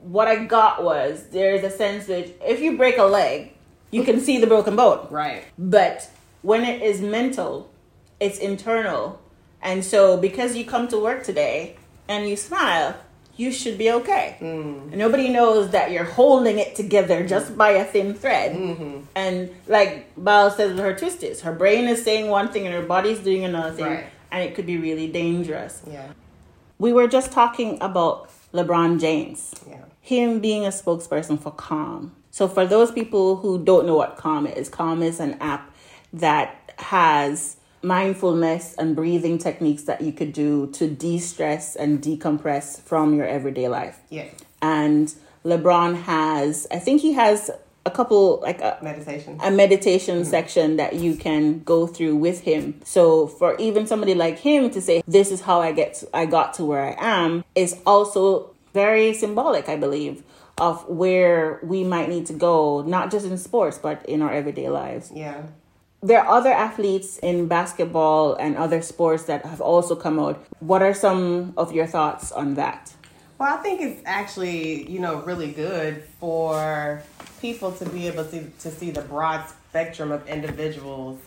what 0.00 0.28
I 0.28 0.44
got 0.46 0.82
was 0.82 1.26
there's 1.30 1.62
a 1.62 1.70
sense 1.70 2.06
that 2.06 2.30
if 2.50 2.60
you 2.60 2.76
break 2.78 2.96
a 2.96 3.04
leg, 3.04 3.52
you 3.90 4.02
can 4.02 4.18
see 4.20 4.38
the 4.40 4.46
broken 4.46 4.74
bone. 4.76 5.06
Right. 5.10 5.44
But 5.58 6.08
when 6.42 6.64
it 6.64 6.80
is 6.82 7.02
mental, 7.02 7.70
it's 8.18 8.38
internal. 8.38 9.20
And 9.60 9.84
so 9.84 10.16
because 10.16 10.56
you 10.56 10.64
come 10.64 10.88
to 10.88 10.98
work 10.98 11.22
today 11.22 11.76
and 12.08 12.26
you 12.26 12.36
smile, 12.36 12.96
you 13.40 13.50
should 13.50 13.78
be 13.78 13.90
okay. 13.90 14.36
And 14.40 14.92
nobody 14.96 15.30
knows 15.30 15.70
that 15.70 15.92
you're 15.92 16.04
holding 16.04 16.58
it 16.58 16.74
together 16.74 17.26
just 17.26 17.56
by 17.56 17.70
a 17.70 17.84
thin 17.86 18.12
thread. 18.12 18.54
Mm-hmm. 18.54 19.00
And 19.14 19.50
like 19.66 20.12
Biles 20.22 20.56
says 20.56 20.72
with 20.72 20.80
her 20.80 20.92
twisties, 20.92 21.40
her 21.40 21.52
brain 21.52 21.88
is 21.88 22.04
saying 22.04 22.28
one 22.28 22.48
thing 22.52 22.66
and 22.66 22.74
her 22.74 22.82
body's 22.82 23.18
doing 23.20 23.44
another 23.44 23.74
thing. 23.74 23.86
Right. 23.86 24.06
And 24.30 24.42
it 24.44 24.54
could 24.54 24.66
be 24.66 24.76
really 24.76 25.08
dangerous. 25.10 25.80
Yeah. 25.90 26.08
We 26.78 26.92
were 26.92 27.08
just 27.08 27.32
talking 27.32 27.78
about 27.80 28.30
LeBron 28.52 29.00
James 29.00 29.54
Yeah. 29.66 29.84
him 30.02 30.40
being 30.40 30.66
a 30.66 30.68
spokesperson 30.68 31.40
for 31.40 31.52
Calm. 31.52 32.14
So 32.30 32.46
for 32.46 32.66
those 32.66 32.90
people 32.92 33.36
who 33.36 33.64
don't 33.64 33.86
know 33.86 33.96
what 33.96 34.16
Calm 34.16 34.46
is, 34.46 34.68
Calm 34.68 35.02
is 35.02 35.18
an 35.18 35.34
app 35.40 35.72
that 36.12 36.74
has 36.76 37.56
mindfulness 37.82 38.74
and 38.78 38.94
breathing 38.94 39.38
techniques 39.38 39.84
that 39.84 40.00
you 40.00 40.12
could 40.12 40.32
do 40.32 40.66
to 40.72 40.88
de-stress 40.88 41.76
and 41.76 42.02
decompress 42.02 42.80
from 42.80 43.14
your 43.14 43.26
everyday 43.26 43.68
life. 43.68 43.98
Yeah. 44.10 44.26
And 44.60 45.12
LeBron 45.44 46.02
has, 46.02 46.66
I 46.70 46.78
think 46.78 47.00
he 47.00 47.12
has 47.14 47.50
a 47.86 47.90
couple 47.90 48.40
like 48.42 48.60
a, 48.60 48.78
Meditation. 48.82 49.38
a 49.42 49.50
meditation 49.50 50.16
mm-hmm. 50.20 50.30
section 50.30 50.76
that 50.76 50.94
you 50.94 51.16
can 51.16 51.60
go 51.60 51.86
through 51.86 52.16
with 52.16 52.42
him. 52.42 52.78
So 52.84 53.26
for 53.26 53.56
even 53.56 53.86
somebody 53.86 54.14
like 54.14 54.38
him 54.38 54.70
to 54.70 54.80
say 54.80 55.02
this 55.08 55.30
is 55.30 55.40
how 55.40 55.60
I 55.60 55.72
get 55.72 55.94
to, 55.94 56.08
I 56.14 56.26
got 56.26 56.54
to 56.54 56.64
where 56.64 56.82
I 56.82 56.94
am 56.98 57.44
is 57.54 57.80
also 57.86 58.54
very 58.74 59.14
symbolic, 59.14 59.68
I 59.68 59.76
believe, 59.76 60.22
of 60.58 60.86
where 60.88 61.58
we 61.62 61.82
might 61.82 62.10
need 62.10 62.26
to 62.26 62.34
go, 62.34 62.82
not 62.82 63.10
just 63.10 63.24
in 63.24 63.38
sports 63.38 63.78
but 63.78 64.04
in 64.06 64.20
our 64.20 64.32
everyday 64.32 64.68
lives. 64.68 65.10
yeah. 65.14 65.42
There 66.02 66.18
are 66.18 66.38
other 66.38 66.50
athletes 66.50 67.18
in 67.18 67.46
basketball 67.46 68.34
and 68.34 68.56
other 68.56 68.80
sports 68.80 69.24
that 69.24 69.44
have 69.44 69.60
also 69.60 69.94
come 69.94 70.18
out. 70.18 70.42
What 70.60 70.80
are 70.80 70.94
some 70.94 71.52
of 71.58 71.72
your 71.72 71.86
thoughts 71.86 72.32
on 72.32 72.54
that? 72.54 72.94
Well, 73.38 73.52
I 73.52 73.58
think 73.58 73.82
it's 73.82 74.00
actually, 74.06 74.90
you 74.90 74.98
know, 74.98 75.16
really 75.22 75.52
good 75.52 76.02
for 76.18 77.02
people 77.42 77.72
to 77.72 77.86
be 77.90 78.06
able 78.06 78.24
to, 78.24 78.48
to 78.60 78.70
see 78.70 78.90
the 78.90 79.02
broad 79.02 79.46
spectrum 79.48 80.10
of 80.10 80.26
individuals 80.26 81.20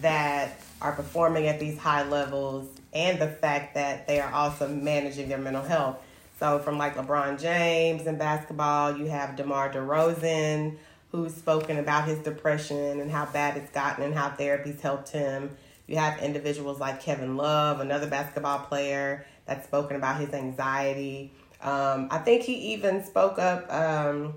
that 0.00 0.60
are 0.82 0.92
performing 0.92 1.46
at 1.46 1.60
these 1.60 1.78
high 1.78 2.02
levels 2.08 2.68
and 2.92 3.20
the 3.20 3.28
fact 3.28 3.74
that 3.74 4.08
they 4.08 4.20
are 4.20 4.32
also 4.32 4.68
managing 4.68 5.28
their 5.28 5.38
mental 5.38 5.62
health. 5.62 5.98
So, 6.40 6.58
from 6.60 6.78
like 6.78 6.96
LeBron 6.96 7.40
James 7.40 8.06
in 8.06 8.16
basketball, 8.16 8.96
you 8.96 9.06
have 9.06 9.36
DeMar 9.36 9.72
DeRozan, 9.72 10.76
who's 11.10 11.34
spoken 11.34 11.78
about 11.78 12.06
his 12.06 12.18
depression 12.18 13.00
and 13.00 13.10
how 13.10 13.26
bad 13.26 13.56
it's 13.56 13.70
gotten 13.70 14.04
and 14.04 14.14
how 14.14 14.30
therapy's 14.30 14.80
helped 14.80 15.10
him. 15.10 15.56
You 15.86 15.96
have 15.96 16.20
individuals 16.20 16.78
like 16.78 17.00
Kevin 17.02 17.36
Love, 17.36 17.80
another 17.80 18.06
basketball 18.06 18.60
player, 18.60 19.24
that's 19.46 19.66
spoken 19.66 19.96
about 19.96 20.20
his 20.20 20.34
anxiety. 20.34 21.32
Um, 21.62 22.08
I 22.10 22.18
think 22.18 22.42
he 22.42 22.74
even 22.74 23.02
spoke 23.02 23.38
up 23.38 23.72
um, 23.72 24.34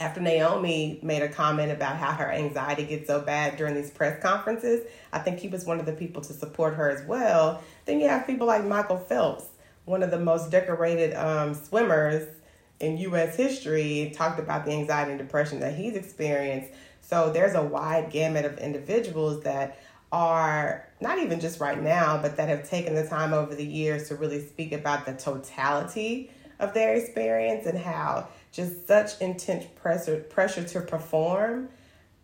after 0.00 0.20
Naomi 0.20 0.98
made 1.02 1.22
a 1.22 1.28
comment 1.28 1.70
about 1.70 1.96
how 1.96 2.12
her 2.12 2.32
anxiety 2.32 2.84
gets 2.84 3.06
so 3.06 3.20
bad 3.20 3.58
during 3.58 3.74
these 3.74 3.90
press 3.90 4.20
conferences. 4.22 4.86
I 5.12 5.18
think 5.18 5.38
he 5.38 5.48
was 5.48 5.66
one 5.66 5.78
of 5.78 5.84
the 5.84 5.92
people 5.92 6.22
to 6.22 6.32
support 6.32 6.74
her 6.74 6.88
as 6.88 7.06
well. 7.06 7.62
Then 7.84 8.00
you 8.00 8.08
have 8.08 8.26
people 8.26 8.46
like 8.46 8.64
Michael 8.64 8.98
Phelps, 8.98 9.44
one 9.84 10.02
of 10.02 10.10
the 10.10 10.18
most 10.18 10.50
decorated 10.50 11.14
um, 11.14 11.52
swimmers 11.52 12.26
in 12.80 12.98
U.S. 12.98 13.36
history, 13.36 14.12
talked 14.14 14.38
about 14.38 14.64
the 14.64 14.72
anxiety 14.72 15.12
and 15.12 15.18
depression 15.18 15.60
that 15.60 15.74
he's 15.74 15.96
experienced. 15.96 16.70
So 17.00 17.30
there's 17.32 17.54
a 17.54 17.62
wide 17.62 18.10
gamut 18.10 18.44
of 18.44 18.58
individuals 18.58 19.42
that 19.44 19.80
are 20.12 20.88
not 21.00 21.18
even 21.18 21.40
just 21.40 21.60
right 21.60 21.80
now, 21.80 22.20
but 22.20 22.36
that 22.36 22.48
have 22.48 22.68
taken 22.68 22.94
the 22.94 23.06
time 23.06 23.32
over 23.32 23.54
the 23.54 23.64
years 23.64 24.08
to 24.08 24.16
really 24.16 24.46
speak 24.46 24.72
about 24.72 25.06
the 25.06 25.12
totality 25.12 26.30
of 26.58 26.74
their 26.74 26.94
experience 26.94 27.66
and 27.66 27.78
how 27.78 28.28
just 28.52 28.86
such 28.86 29.20
intense 29.20 29.64
pressure 29.76 30.20
pressure 30.20 30.64
to 30.64 30.80
perform 30.80 31.68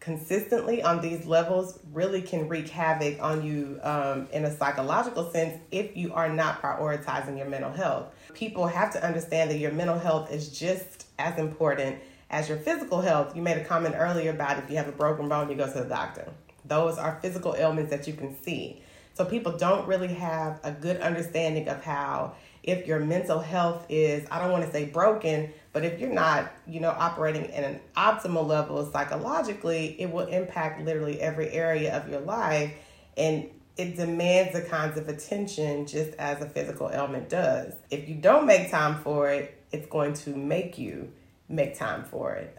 consistently 0.04 0.82
on 0.82 1.00
these 1.00 1.24
levels 1.24 1.78
really 1.94 2.20
can 2.20 2.46
wreak 2.46 2.68
havoc 2.68 3.20
on 3.22 3.42
you 3.42 3.80
um, 3.82 4.28
in 4.32 4.44
a 4.44 4.54
psychological 4.54 5.30
sense 5.30 5.58
if 5.70 5.96
you 5.96 6.12
are 6.12 6.28
not 6.28 6.60
prioritizing 6.60 7.38
your 7.38 7.48
mental 7.48 7.72
health. 7.72 8.08
People 8.34 8.66
have 8.66 8.92
to 8.92 9.02
understand 9.02 9.50
that 9.50 9.58
your 9.58 9.72
mental 9.72 9.98
health 9.98 10.30
is 10.30 10.50
just 10.50 11.06
as 11.18 11.38
important 11.38 11.98
as 12.28 12.50
your 12.50 12.58
physical 12.58 13.00
health. 13.00 13.34
You 13.34 13.40
made 13.40 13.56
a 13.56 13.64
comment 13.64 13.94
earlier 13.96 14.30
about 14.30 14.58
if 14.58 14.68
you 14.68 14.76
have 14.76 14.88
a 14.88 14.92
broken 14.92 15.26
bone, 15.26 15.48
you 15.48 15.56
go 15.56 15.66
to 15.66 15.78
the 15.78 15.88
doctor. 15.88 16.30
Those 16.66 16.98
are 16.98 17.18
physical 17.22 17.56
ailments 17.56 17.90
that 17.90 18.06
you 18.06 18.12
can 18.12 18.36
see. 18.42 18.82
So 19.14 19.24
people 19.24 19.56
don't 19.56 19.88
really 19.88 20.08
have 20.08 20.60
a 20.64 20.72
good 20.72 21.00
understanding 21.00 21.68
of 21.68 21.82
how 21.82 22.34
if 22.62 22.86
your 22.86 22.98
mental 22.98 23.38
health 23.38 23.86
is, 23.88 24.26
I 24.30 24.38
don't 24.38 24.50
want 24.50 24.64
to 24.64 24.72
say 24.72 24.84
broken, 24.86 25.52
but 25.74 25.84
if 25.84 26.00
you're 26.00 26.08
not, 26.08 26.50
you 26.66 26.80
know, 26.80 26.90
operating 26.90 27.44
in 27.46 27.64
an 27.64 27.80
optimal 27.96 28.46
level 28.46 28.90
psychologically, 28.90 30.00
it 30.00 30.10
will 30.10 30.26
impact 30.28 30.80
literally 30.80 31.20
every 31.20 31.50
area 31.50 31.94
of 31.94 32.08
your 32.08 32.20
life 32.20 32.72
and 33.16 33.50
it 33.76 33.96
demands 33.96 34.52
the 34.52 34.62
kinds 34.62 34.96
of 34.96 35.08
attention 35.08 35.86
just 35.86 36.14
as 36.14 36.40
a 36.40 36.48
physical 36.48 36.90
ailment 36.92 37.28
does. 37.28 37.74
If 37.90 38.08
you 38.08 38.14
don't 38.14 38.46
make 38.46 38.70
time 38.70 39.02
for 39.02 39.28
it, 39.30 39.60
it's 39.72 39.86
going 39.88 40.14
to 40.14 40.30
make 40.30 40.78
you 40.78 41.10
make 41.48 41.76
time 41.76 42.04
for 42.04 42.34
it. 42.34 42.56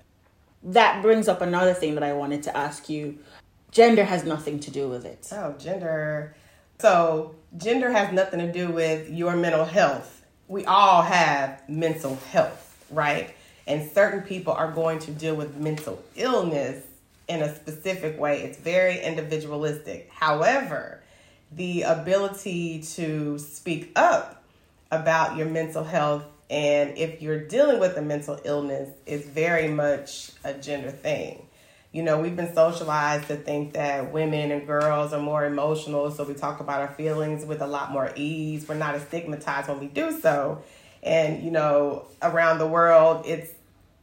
That 0.62 1.01
brings 1.01 1.27
up 1.27 1.41
another 1.41 1.74
thing 1.74 1.95
that 1.95 2.03
I 2.03 2.13
wanted 2.13 2.43
to 2.43 2.57
ask 2.57 2.89
you. 2.89 3.19
Gender 3.72 4.03
has 4.03 4.25
nothing 4.25 4.60
to 4.62 4.72
do 4.72 4.89
with 4.89 5.05
it. 5.05 5.29
Oh, 5.31 5.53
gender. 5.57 6.36
So, 6.79 7.36
gender 7.55 7.91
has 7.91 8.12
nothing 8.12 8.39
to 8.39 8.51
do 8.51 8.69
with 8.69 9.10
your 9.10 9.36
mental 9.36 9.65
health. 9.65 10.25
We 10.48 10.65
all 10.65 11.01
have 11.01 11.63
mental 11.69 12.15
health, 12.31 12.64
right? 12.89 13.34
And 13.68 13.89
certain 13.92 14.22
people 14.22 14.54
are 14.54 14.72
going 14.72 15.00
to 15.00 15.12
deal 15.12 15.36
with 15.36 15.56
mental 15.58 16.04
illness 16.15 16.84
in 17.27 17.42
a 17.42 17.56
specific 17.56 18.20
way. 18.20 18.42
It's 18.44 18.58
very 18.58 19.01
individualistic. 19.01 20.10
However, 20.13 21.01
the 21.51 21.84
ability 21.84 22.82
to 22.96 23.39
speak 23.39 23.92
up 23.96 24.44
about 24.92 25.36
your 25.38 25.48
mental 25.48 25.84
health 25.84 26.25
and 26.50 26.96
if 26.98 27.22
you're 27.22 27.39
dealing 27.39 27.80
with 27.80 27.98
a 27.98 28.01
mental 28.01 28.39
illness 28.44 28.89
is 29.06 29.25
very 29.25 29.68
much 29.68 30.32
a 30.44 30.54
gender 30.54 30.92
thing. 30.92 31.48
You 31.92 32.04
know, 32.04 32.20
we've 32.20 32.36
been 32.36 32.54
socialized 32.54 33.30
to 33.30 33.38
think 33.38 33.74
that 33.74 34.12
women 34.12 34.51
and 34.51 34.68
girls 34.68 35.13
are 35.13 35.22
more 35.22 35.46
emotional, 35.46 36.12
so 36.12 36.24
we 36.25 36.34
talk 36.34 36.60
about 36.60 36.82
our 36.82 36.94
feelings 36.94 37.46
with 37.46 37.62
a 37.62 37.68
lot 37.68 37.92
more 37.92 38.12
ease. 38.15 38.68
We're 38.68 38.75
not 38.75 38.96
as 38.96 39.04
stigmatized 39.04 39.70
when 39.70 39.80
we 39.80 39.88
do 39.88 40.20
so. 40.20 40.62
And, 41.05 41.43
you 41.43 41.51
know, 41.51 42.07
around 42.21 42.57
the 42.57 42.67
world, 42.67 43.25
it's 43.25 43.51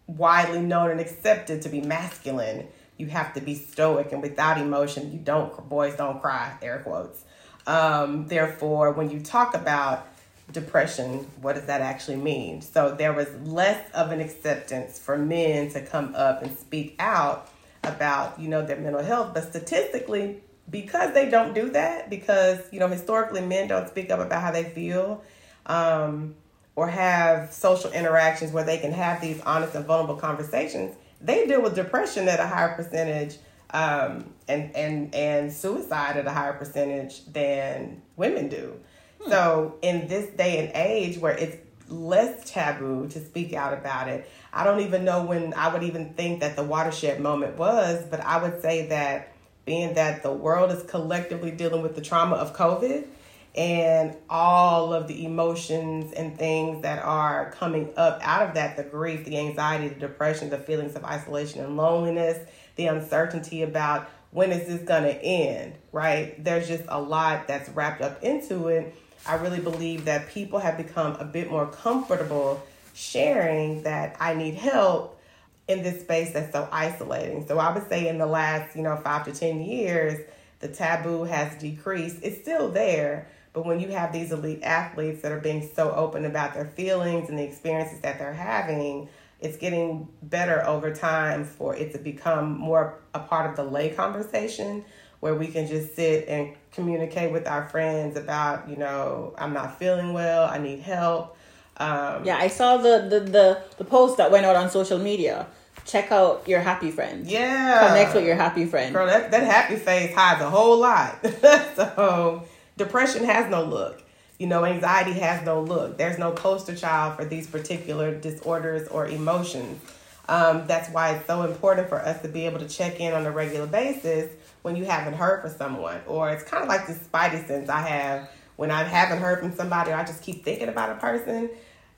widely 0.07 0.61
known 0.61 0.91
and 0.91 1.01
accepted 1.01 1.63
to 1.63 1.69
be 1.69 1.81
masculine. 1.81 2.69
You 2.97 3.09
have 3.09 3.35
to 3.35 3.41
be 3.41 3.57
stoic 3.57 4.13
and 4.13 4.23
without 4.23 4.59
emotion, 4.59 5.13
you 5.13 5.19
don't, 5.19 5.69
boys 5.69 5.97
don't 5.97 6.21
cry, 6.21 6.57
air 6.63 6.79
quotes. 6.79 7.25
Um, 7.67 8.29
therefore, 8.29 8.93
when 8.93 9.11
you 9.11 9.21
talk 9.21 9.55
about 9.55 10.07
depression, 10.53 11.27
what 11.41 11.55
does 11.55 11.67
that 11.67 11.81
actually 11.81 12.17
mean? 12.17 12.61
So 12.61 12.95
there 12.95 13.13
was 13.13 13.29
less 13.45 13.91
of 13.93 14.13
an 14.13 14.21
acceptance 14.21 14.99
for 14.99 15.19
men 15.19 15.71
to 15.71 15.85
come 15.85 16.15
up 16.15 16.43
and 16.43 16.57
speak 16.57 16.95
out 16.99 17.51
about, 17.83 18.39
you 18.39 18.49
know, 18.49 18.65
their 18.65 18.79
mental 18.79 19.03
health. 19.03 19.35
But 19.35 19.45
statistically, 19.45 20.41
because 20.71 21.15
they 21.15 21.29
don't 21.29 21.55
do 21.55 21.71
that, 21.71 22.11
because, 22.11 22.61
you 22.71 22.79
know, 22.79 22.89
historically 22.89 23.41
men 23.41 23.69
don't 23.69 23.89
speak 23.89 24.11
up 24.11 24.21
about 24.21 24.41
how 24.41 24.53
they 24.53 24.65
feel, 24.65 25.23
um, 25.67 26.35
or 26.75 26.89
have 26.89 27.53
social 27.53 27.91
interactions 27.93 28.53
where 28.53 28.65
they 28.65 28.79
can 28.79 28.93
have 28.93 29.21
these 29.21 29.41
honest 29.43 29.75
and 29.75 29.85
vulnerable 29.85 30.17
conversations, 30.17 30.95
they 31.21 31.47
deal 31.47 31.63
with 31.63 31.75
depression 31.75 32.29
at 32.29 32.41
a 32.41 32.47
higher 32.47 32.75
percentage 32.75 33.37
um, 33.71 34.33
and 34.49 34.75
and 34.77 35.15
and 35.15 35.53
suicide 35.53 36.17
at 36.17 36.27
a 36.27 36.31
higher 36.31 36.53
percentage 36.53 37.25
than 37.27 38.03
women 38.17 38.49
do. 38.49 38.75
Hmm. 39.23 39.31
So 39.31 39.79
in 39.83 40.09
this 40.09 40.31
day 40.31 40.59
and 40.59 40.73
age 40.75 41.19
where 41.19 41.37
it's 41.37 41.57
less 41.89 42.51
taboo 42.51 43.09
to 43.09 43.25
speak 43.25 43.53
out 43.53 43.73
about 43.73 44.09
it, 44.09 44.31
I 44.53 44.65
don't 44.65 44.81
even 44.81 45.05
know 45.05 45.25
when 45.25 45.55
I 45.55 45.73
would 45.73 45.83
even 45.83 46.15
think 46.15 46.41
that 46.41 46.57
the 46.57 46.63
watershed 46.63 47.21
moment 47.21 47.57
was, 47.57 48.05
but 48.11 48.21
I 48.21 48.43
would 48.43 48.63
say 48.63 48.89
that 48.89 49.33
being 49.65 49.95
that 49.95 50.23
the 50.23 50.33
world 50.33 50.71
is 50.73 50.83
collectively 50.85 51.51
dealing 51.51 51.83
with 51.83 51.95
the 51.95 52.01
trauma 52.01 52.37
of 52.37 52.57
COVID 52.57 53.07
and 53.55 54.17
all 54.31 54.95
of 54.95 55.09
the 55.09 55.25
emotions 55.25 56.13
and 56.13 56.39
things 56.39 56.83
that 56.83 57.05
are 57.05 57.51
coming 57.53 57.93
up 57.97 58.19
out 58.23 58.49
of 58.49 58.55
that 58.55 58.77
the 58.77 58.83
grief, 58.83 59.25
the 59.25 59.39
anxiety, 59.39 59.89
the 59.89 60.01
depression, 60.01 60.49
the 60.49 60.59
feelings 60.59 60.95
of 60.95 61.05
isolation 61.05 61.63
and 61.63 61.77
loneliness, 61.77 62.39
the 62.77 62.87
uncertainty 62.87 63.63
about 63.63 64.09
when 64.31 64.51
is 64.51 64.67
this 64.67 64.81
going 64.89 65.03
to 65.03 65.23
end, 65.23 65.75
right? 65.93 66.43
There's 66.43 66.67
just 66.67 66.85
a 66.89 67.01
lot 67.01 67.47
that's 67.47 67.69
wrapped 67.71 68.01
up 68.01 68.23
into 68.23 68.69
it. 68.69 68.95
I 69.27 69.35
really 69.35 69.61
believe 69.61 70.07
that 70.07 70.31
people 70.31 70.59
have 70.59 70.79
become 70.79 71.17
a 71.17 71.25
bit 71.25 71.51
more 71.51 71.67
comfortable 71.67 72.63
sharing 72.95 73.83
that 73.83 74.17
I 74.19 74.35
need 74.35 74.55
help 74.55 75.21
in 75.69 75.83
this 75.83 76.01
space 76.01 76.33
that's 76.33 76.53
so 76.53 76.69
isolating. 76.73 77.47
So 77.47 77.59
I 77.59 77.73
would 77.73 77.89
say 77.89 78.09
in 78.09 78.19
the 78.19 78.27
last, 78.27 78.75
you 78.75 78.83
know, 78.83 78.97
5 78.97 79.25
to 79.27 79.33
10 79.33 79.61
years, 79.61 80.19
the 80.61 80.69
taboo 80.69 81.25
has 81.25 81.55
decreased. 81.61 82.19
It's 82.23 82.41
still 82.41 82.71
there, 82.71 83.29
but 83.53 83.67
when 83.67 83.81
you 83.81 83.89
have 83.89 84.13
these 84.13 84.33
elite 84.33 84.63
athletes 84.63 85.23
that 85.23 85.33
are 85.33 85.41
being 85.41 85.69
so 85.75 85.93
open 85.93 86.25
about 86.25 86.55
their 86.55 86.65
feelings 86.65 87.29
and 87.29 87.39
the 87.39 87.43
experiences 87.43 88.01
that 88.01 88.19
they're 88.19 88.33
having, 88.33 89.09
it's 89.41 89.57
getting 89.57 90.09
better 90.23 90.65
over 90.67 90.95
time 90.95 91.45
for 91.45 91.77
it 91.77 91.93
to 91.93 91.99
become 91.99 92.57
more 92.59 92.99
a 93.15 93.21
part 93.21 93.51
of 93.51 93.57
the 93.57 93.65
lay 93.65 93.91
conversation 93.91 94.85
where 95.21 95.35
we 95.35 95.47
can 95.49 95.67
just 95.67 95.95
sit 95.95 96.27
and 96.29 96.55
communicate 96.73 97.31
with 97.31 97.47
our 97.47 97.69
friends 97.69 98.17
about, 98.17 98.69
you 98.69 98.77
know, 98.77 99.35
I'm 99.39 99.53
not 99.53 99.79
feeling 99.79 100.13
well, 100.13 100.49
I 100.49 100.59
need 100.59 100.81
help. 100.81 101.37
Um, 101.77 102.25
yeah, 102.25 102.39
I 102.39 102.49
saw 102.49 102.79
the, 102.79 103.07
the, 103.09 103.21
the, 103.21 103.63
the 103.77 103.85
post 103.85 104.17
that 104.17 104.31
went 104.31 104.47
out 104.47 104.57
on 104.57 104.71
social 104.71 104.99
media. 104.99 105.47
Check 105.85 106.11
out 106.13 106.47
your 106.49 106.61
happy 106.61 106.91
friend. 106.91 107.27
Yeah. 107.27 107.89
Connect 107.89 108.15
with 108.15 108.25
your 108.25 108.37
happy 108.37 108.67
friend. 108.67 108.95
Girl, 108.95 109.07
that, 109.07 109.31
that 109.31 109.43
happy 109.45 109.77
face 109.77 110.15
hides 110.15 110.41
a 110.41 110.49
whole 110.49 110.79
lot. 110.79 111.25
so 111.77 112.45
depression 112.77 113.25
has 113.25 113.51
no 113.51 113.65
look. 113.65 114.03
You 114.39 114.47
know, 114.47 114.65
anxiety 114.65 115.13
has 115.21 115.45
no 115.45 115.61
look. 115.61 115.99
There's 115.99 116.19
no 116.19 116.33
poster 116.33 116.75
child 116.75 117.17
for 117.17 117.25
these 117.25 117.47
particular 117.47 118.15
disorders 118.15 118.89
or 118.89 119.07
emotions. 119.07 119.81
Um, 120.29 120.67
that's 120.67 120.89
why 120.91 121.11
it's 121.11 121.27
so 121.27 121.43
important 121.43 121.89
for 121.89 122.01
us 122.01 122.23
to 122.23 122.29
be 122.29 122.47
able 122.47 122.59
to 122.61 122.69
check 122.69 123.01
in 123.01 123.13
on 123.13 123.27
a 123.27 123.31
regular 123.31 123.67
basis 123.67 124.33
when 124.63 124.77
you 124.77 124.85
haven't 124.85 125.15
heard 125.15 125.43
from 125.43 125.51
someone. 125.51 126.01
Or 126.07 126.31
it's 126.31 126.45
kind 126.45 126.63
of 126.63 126.69
like 126.69 126.87
this 126.87 126.99
spidey 126.99 127.47
sense 127.47 127.69
I 127.69 127.83
have 127.83 128.31
when 128.57 128.71
I 128.71 128.85
haven't 128.85 129.19
heard 129.19 129.41
from 129.41 129.55
somebody 129.55 129.91
or 129.91 129.95
I 129.95 130.05
just 130.05 130.23
keep 130.23 130.45
thinking 130.45 130.69
about 130.69 130.91
a 130.91 130.95
person. 130.95 131.51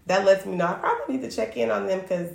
That 0.07 0.25
lets 0.25 0.45
me 0.45 0.57
know 0.57 0.66
I 0.66 0.75
probably 0.75 1.16
need 1.16 1.31
to 1.31 1.35
check 1.35 1.57
in 1.57 1.71
on 1.71 1.87
them 1.87 2.00
because 2.00 2.31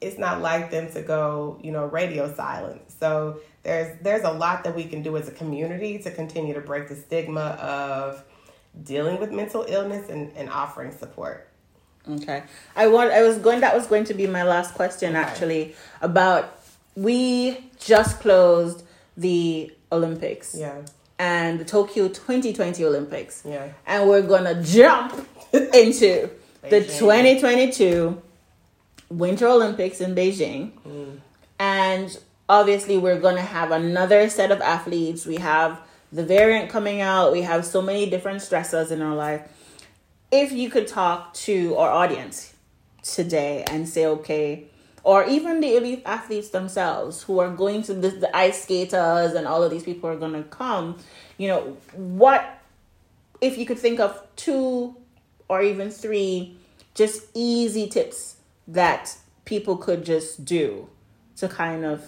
it's 0.00 0.18
not 0.18 0.42
like 0.42 0.70
them 0.70 0.92
to 0.92 1.02
go, 1.02 1.58
you 1.62 1.72
know, 1.72 1.86
radio 1.86 2.32
silent. 2.34 2.82
So 2.90 3.40
there's 3.64 3.98
there's 4.02 4.24
a 4.24 4.30
lot 4.30 4.64
that 4.64 4.76
we 4.76 4.84
can 4.84 5.02
do 5.02 5.16
as 5.16 5.28
a 5.28 5.32
community 5.32 5.98
to 5.98 6.10
continue 6.10 6.54
to 6.54 6.60
break 6.60 6.88
the 6.88 6.94
stigma 6.94 7.58
of 7.60 8.22
dealing 8.82 9.18
with 9.20 9.32
mental 9.32 9.64
illness 9.68 10.08
and, 10.08 10.32
and 10.36 10.48
offering 10.50 10.92
support. 10.92 11.48
Okay. 12.08 12.42
I 12.76 12.86
want 12.86 13.10
I 13.10 13.22
was 13.22 13.38
going 13.38 13.60
that 13.60 13.74
was 13.74 13.86
going 13.86 14.04
to 14.04 14.14
be 14.14 14.26
my 14.26 14.44
last 14.44 14.74
question 14.74 15.16
okay. 15.16 15.24
actually 15.24 15.74
about 16.02 16.60
we 16.94 17.70
just 17.78 18.20
closed 18.20 18.84
the 19.16 19.72
Olympics. 19.90 20.54
Yeah. 20.56 20.82
And 21.18 21.60
the 21.60 21.64
Tokyo 21.64 22.08
2020 22.08 22.84
Olympics. 22.84 23.42
Yeah. 23.46 23.68
And 23.86 24.08
we're 24.08 24.22
going 24.22 24.44
to 24.44 24.62
jump 24.62 25.26
into 25.52 26.28
the 26.62 26.80
2022 26.80 28.20
Winter 29.10 29.46
Olympics 29.46 30.00
in 30.00 30.14
Beijing. 30.14 30.72
Mm. 30.86 31.18
And 31.58 32.18
obviously 32.48 32.98
we're 32.98 33.20
going 33.20 33.36
to 33.36 33.42
have 33.42 33.70
another 33.70 34.28
set 34.28 34.50
of 34.50 34.60
athletes. 34.60 35.26
We 35.26 35.36
have 35.36 35.80
the 36.12 36.24
variant 36.24 36.70
coming 36.70 37.00
out. 37.00 37.32
We 37.32 37.42
have 37.42 37.64
so 37.64 37.82
many 37.82 38.08
different 38.08 38.40
stressors 38.40 38.90
in 38.90 39.02
our 39.02 39.14
life. 39.14 39.42
If 40.30 40.52
you 40.52 40.70
could 40.70 40.86
talk 40.86 41.34
to 41.34 41.76
our 41.76 41.90
audience 41.90 42.54
today 43.02 43.64
and 43.68 43.88
say, 43.88 44.06
okay, 44.06 44.66
or 45.02 45.24
even 45.24 45.60
the 45.60 45.76
elite 45.76 46.02
athletes 46.06 46.48
themselves 46.48 47.22
who 47.22 47.38
are 47.38 47.50
going 47.50 47.82
to 47.82 47.94
the, 47.94 48.08
the 48.08 48.36
ice 48.36 48.62
skaters 48.62 49.34
and 49.34 49.46
all 49.46 49.62
of 49.62 49.70
these 49.70 49.84
people 49.84 50.08
are 50.08 50.16
going 50.16 50.32
to 50.32 50.42
come, 50.44 50.98
you 51.36 51.48
know, 51.48 51.76
what 51.92 52.62
if 53.40 53.58
you 53.58 53.66
could 53.66 53.78
think 53.78 54.00
of 54.00 54.20
two 54.36 54.96
or 55.48 55.62
even 55.62 55.90
three 55.90 56.56
just 56.94 57.24
easy 57.34 57.86
tips 57.88 58.36
that 58.66 59.14
people 59.44 59.76
could 59.76 60.04
just 60.04 60.44
do 60.44 60.88
to 61.36 61.48
kind 61.48 61.84
of 61.84 62.02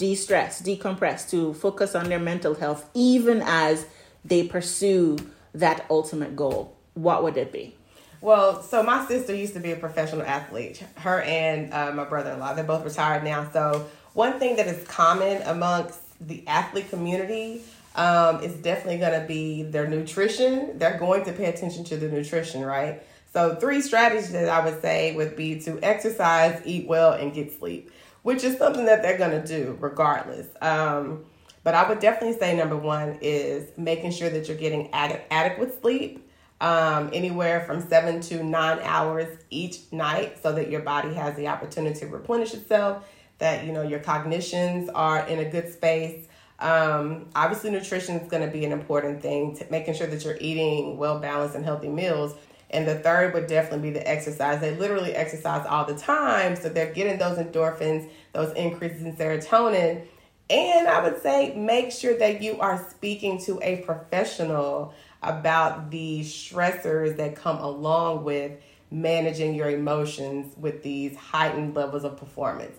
de-stress, 0.00 0.62
decompress, 0.62 1.28
to 1.28 1.52
focus 1.52 1.94
on 1.94 2.08
their 2.08 2.18
mental 2.18 2.54
health, 2.54 2.88
even 2.94 3.42
as 3.42 3.86
they 4.24 4.48
pursue 4.48 5.18
that 5.52 5.84
ultimate 5.90 6.34
goal, 6.34 6.74
what 6.94 7.22
would 7.22 7.36
it 7.36 7.52
be? 7.52 7.74
Well, 8.22 8.62
so 8.62 8.82
my 8.82 9.04
sister 9.06 9.34
used 9.34 9.52
to 9.54 9.60
be 9.60 9.72
a 9.72 9.76
professional 9.76 10.22
athlete. 10.22 10.82
Her 10.96 11.20
and 11.20 11.72
uh, 11.74 11.92
my 11.92 12.04
brother-in-law, 12.04 12.54
they're 12.54 12.64
both 12.64 12.82
retired 12.82 13.24
now. 13.24 13.50
So 13.52 13.88
one 14.14 14.38
thing 14.38 14.56
that 14.56 14.66
is 14.66 14.86
common 14.88 15.42
amongst 15.42 16.00
the 16.26 16.46
athlete 16.46 16.88
community 16.88 17.60
um, 17.94 18.42
is 18.42 18.54
definitely 18.54 18.98
going 18.98 19.20
to 19.20 19.26
be 19.26 19.64
their 19.64 19.86
nutrition. 19.86 20.78
They're 20.78 20.98
going 20.98 21.24
to 21.24 21.32
pay 21.32 21.46
attention 21.46 21.84
to 21.84 21.98
the 21.98 22.08
nutrition, 22.08 22.64
right? 22.64 23.02
So 23.34 23.54
three 23.56 23.82
strategies 23.82 24.32
that 24.32 24.48
I 24.48 24.64
would 24.64 24.80
say 24.80 25.14
would 25.14 25.36
be 25.36 25.60
to 25.60 25.78
exercise, 25.82 26.62
eat 26.64 26.88
well, 26.88 27.12
and 27.12 27.34
get 27.34 27.52
sleep 27.52 27.90
which 28.22 28.44
is 28.44 28.58
something 28.58 28.84
that 28.86 29.02
they're 29.02 29.18
going 29.18 29.30
to 29.30 29.46
do 29.46 29.76
regardless. 29.80 30.46
Um, 30.60 31.24
but 31.62 31.74
I 31.74 31.88
would 31.88 31.98
definitely 31.98 32.38
say 32.38 32.56
number 32.56 32.76
one 32.76 33.18
is 33.20 33.70
making 33.76 34.12
sure 34.12 34.30
that 34.30 34.48
you're 34.48 34.56
getting 34.56 34.92
ad- 34.92 35.22
adequate 35.30 35.80
sleep, 35.80 36.26
um, 36.60 37.10
anywhere 37.12 37.60
from 37.60 37.86
seven 37.86 38.20
to 38.22 38.42
nine 38.42 38.78
hours 38.82 39.38
each 39.50 39.92
night, 39.92 40.42
so 40.42 40.52
that 40.52 40.70
your 40.70 40.80
body 40.80 41.12
has 41.14 41.36
the 41.36 41.48
opportunity 41.48 42.00
to 42.00 42.06
replenish 42.06 42.54
itself. 42.54 43.04
That 43.38 43.64
you 43.64 43.72
know 43.72 43.82
your 43.82 44.00
cognitions 44.00 44.90
are 44.90 45.26
in 45.26 45.38
a 45.38 45.50
good 45.50 45.72
space. 45.72 46.26
Um, 46.58 47.30
obviously, 47.34 47.70
nutrition 47.70 48.16
is 48.16 48.28
going 48.28 48.44
to 48.44 48.52
be 48.52 48.64
an 48.66 48.72
important 48.72 49.22
thing. 49.22 49.56
To 49.56 49.66
making 49.70 49.94
sure 49.94 50.06
that 50.06 50.24
you're 50.24 50.36
eating 50.40 50.98
well 50.98 51.18
balanced 51.18 51.56
and 51.56 51.64
healthy 51.64 51.88
meals 51.88 52.34
and 52.70 52.86
the 52.86 52.96
third 52.96 53.34
would 53.34 53.46
definitely 53.48 53.90
be 53.90 53.98
the 53.98 54.08
exercise. 54.08 54.60
They 54.60 54.74
literally 54.76 55.12
exercise 55.14 55.66
all 55.68 55.84
the 55.84 55.96
time. 55.96 56.56
So 56.56 56.68
they're 56.68 56.92
getting 56.92 57.18
those 57.18 57.38
endorphins, 57.38 58.08
those 58.32 58.54
increases 58.54 59.02
in 59.02 59.16
serotonin. 59.16 60.06
And 60.48 60.88
I 60.88 61.02
would 61.02 61.20
say 61.20 61.54
make 61.54 61.92
sure 61.92 62.16
that 62.18 62.42
you 62.42 62.58
are 62.60 62.84
speaking 62.90 63.40
to 63.42 63.60
a 63.62 63.78
professional 63.78 64.94
about 65.22 65.90
the 65.90 66.20
stressors 66.20 67.16
that 67.16 67.36
come 67.36 67.58
along 67.58 68.24
with 68.24 68.52
managing 68.90 69.54
your 69.54 69.70
emotions 69.70 70.56
with 70.56 70.82
these 70.82 71.16
heightened 71.16 71.74
levels 71.74 72.04
of 72.04 72.16
performance. 72.16 72.76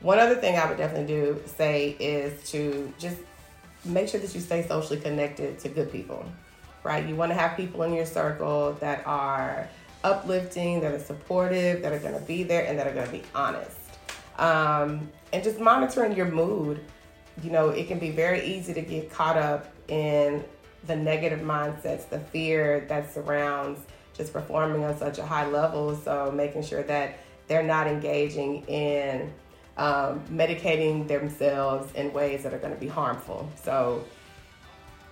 One 0.00 0.18
other 0.18 0.36
thing 0.36 0.56
I 0.56 0.66
would 0.66 0.78
definitely 0.78 1.14
do 1.14 1.42
say 1.46 1.90
is 1.98 2.50
to 2.52 2.92
just 2.98 3.18
make 3.84 4.08
sure 4.08 4.20
that 4.20 4.34
you 4.34 4.40
stay 4.40 4.66
socially 4.66 5.00
connected 5.00 5.58
to 5.58 5.68
good 5.68 5.90
people 5.92 6.24
right? 6.82 7.06
You 7.06 7.16
want 7.16 7.30
to 7.30 7.36
have 7.36 7.56
people 7.56 7.82
in 7.82 7.92
your 7.92 8.06
circle 8.06 8.72
that 8.80 9.06
are 9.06 9.68
uplifting, 10.04 10.80
that 10.80 10.92
are 10.92 10.98
supportive, 10.98 11.82
that 11.82 11.92
are 11.92 11.98
going 11.98 12.14
to 12.14 12.20
be 12.20 12.42
there, 12.42 12.66
and 12.66 12.78
that 12.78 12.86
are 12.86 12.94
going 12.94 13.06
to 13.06 13.12
be 13.12 13.22
honest. 13.34 13.76
Um, 14.38 15.10
and 15.32 15.44
just 15.44 15.60
monitoring 15.60 16.16
your 16.16 16.26
mood. 16.26 16.84
You 17.42 17.50
know, 17.50 17.70
it 17.70 17.88
can 17.88 17.98
be 17.98 18.10
very 18.10 18.44
easy 18.44 18.74
to 18.74 18.82
get 18.82 19.10
caught 19.10 19.36
up 19.36 19.72
in 19.88 20.44
the 20.86 20.96
negative 20.96 21.40
mindsets, 21.40 22.08
the 22.08 22.18
fear 22.18 22.86
that 22.88 23.12
surrounds 23.12 23.80
just 24.14 24.32
performing 24.32 24.84
on 24.84 24.96
such 24.96 25.18
a 25.18 25.24
high 25.24 25.46
level. 25.46 25.96
So, 25.96 26.32
making 26.32 26.62
sure 26.64 26.82
that 26.84 27.18
they're 27.48 27.62
not 27.62 27.86
engaging 27.86 28.64
in 28.66 29.32
um, 29.76 30.20
medicating 30.30 31.08
themselves 31.08 31.92
in 31.94 32.12
ways 32.12 32.42
that 32.42 32.52
are 32.52 32.58
going 32.58 32.74
to 32.74 32.80
be 32.80 32.88
harmful. 32.88 33.50
So, 33.62 34.04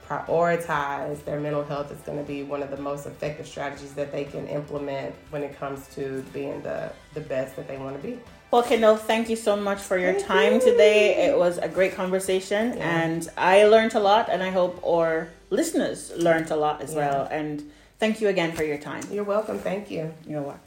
prioritize 0.08 1.22
their 1.24 1.38
mental 1.38 1.64
health 1.64 1.92
is 1.92 2.00
going 2.00 2.18
to 2.18 2.24
be 2.24 2.42
one 2.42 2.62
of 2.62 2.70
the 2.70 2.76
most 2.78 3.06
effective 3.06 3.46
strategies 3.46 3.92
that 3.92 4.10
they 4.10 4.24
can 4.24 4.46
implement 4.48 5.14
when 5.30 5.42
it 5.42 5.58
comes 5.58 5.86
to 5.88 6.24
being 6.32 6.62
the, 6.62 6.90
the 7.14 7.20
best 7.20 7.56
that 7.56 7.68
they 7.68 7.76
want 7.76 8.00
to 8.00 8.08
be. 8.08 8.18
Well, 8.50 8.62
Kindall, 8.62 8.96
thank 8.96 9.28
you 9.28 9.36
so 9.36 9.56
much 9.56 9.78
for 9.78 9.98
your 9.98 10.14
thank 10.14 10.26
time 10.26 10.54
you. 10.54 10.60
today. 10.60 11.26
It 11.26 11.36
was 11.36 11.58
a 11.58 11.68
great 11.68 11.94
conversation, 11.94 12.78
yeah. 12.78 13.00
and 13.02 13.28
I 13.36 13.64
learned 13.64 13.94
a 13.94 14.00
lot, 14.00 14.30
and 14.30 14.42
I 14.42 14.50
hope 14.50 14.82
our 14.86 15.28
listeners 15.50 16.10
learned 16.16 16.50
a 16.50 16.56
lot 16.56 16.80
as 16.80 16.94
yeah. 16.94 16.98
well. 16.98 17.28
And 17.30 17.70
thank 17.98 18.22
you 18.22 18.28
again 18.28 18.52
for 18.52 18.64
your 18.64 18.78
time. 18.78 19.02
You're 19.12 19.24
welcome. 19.24 19.58
Thank 19.58 19.90
you. 19.90 20.14
You're 20.26 20.40
welcome. 20.40 20.62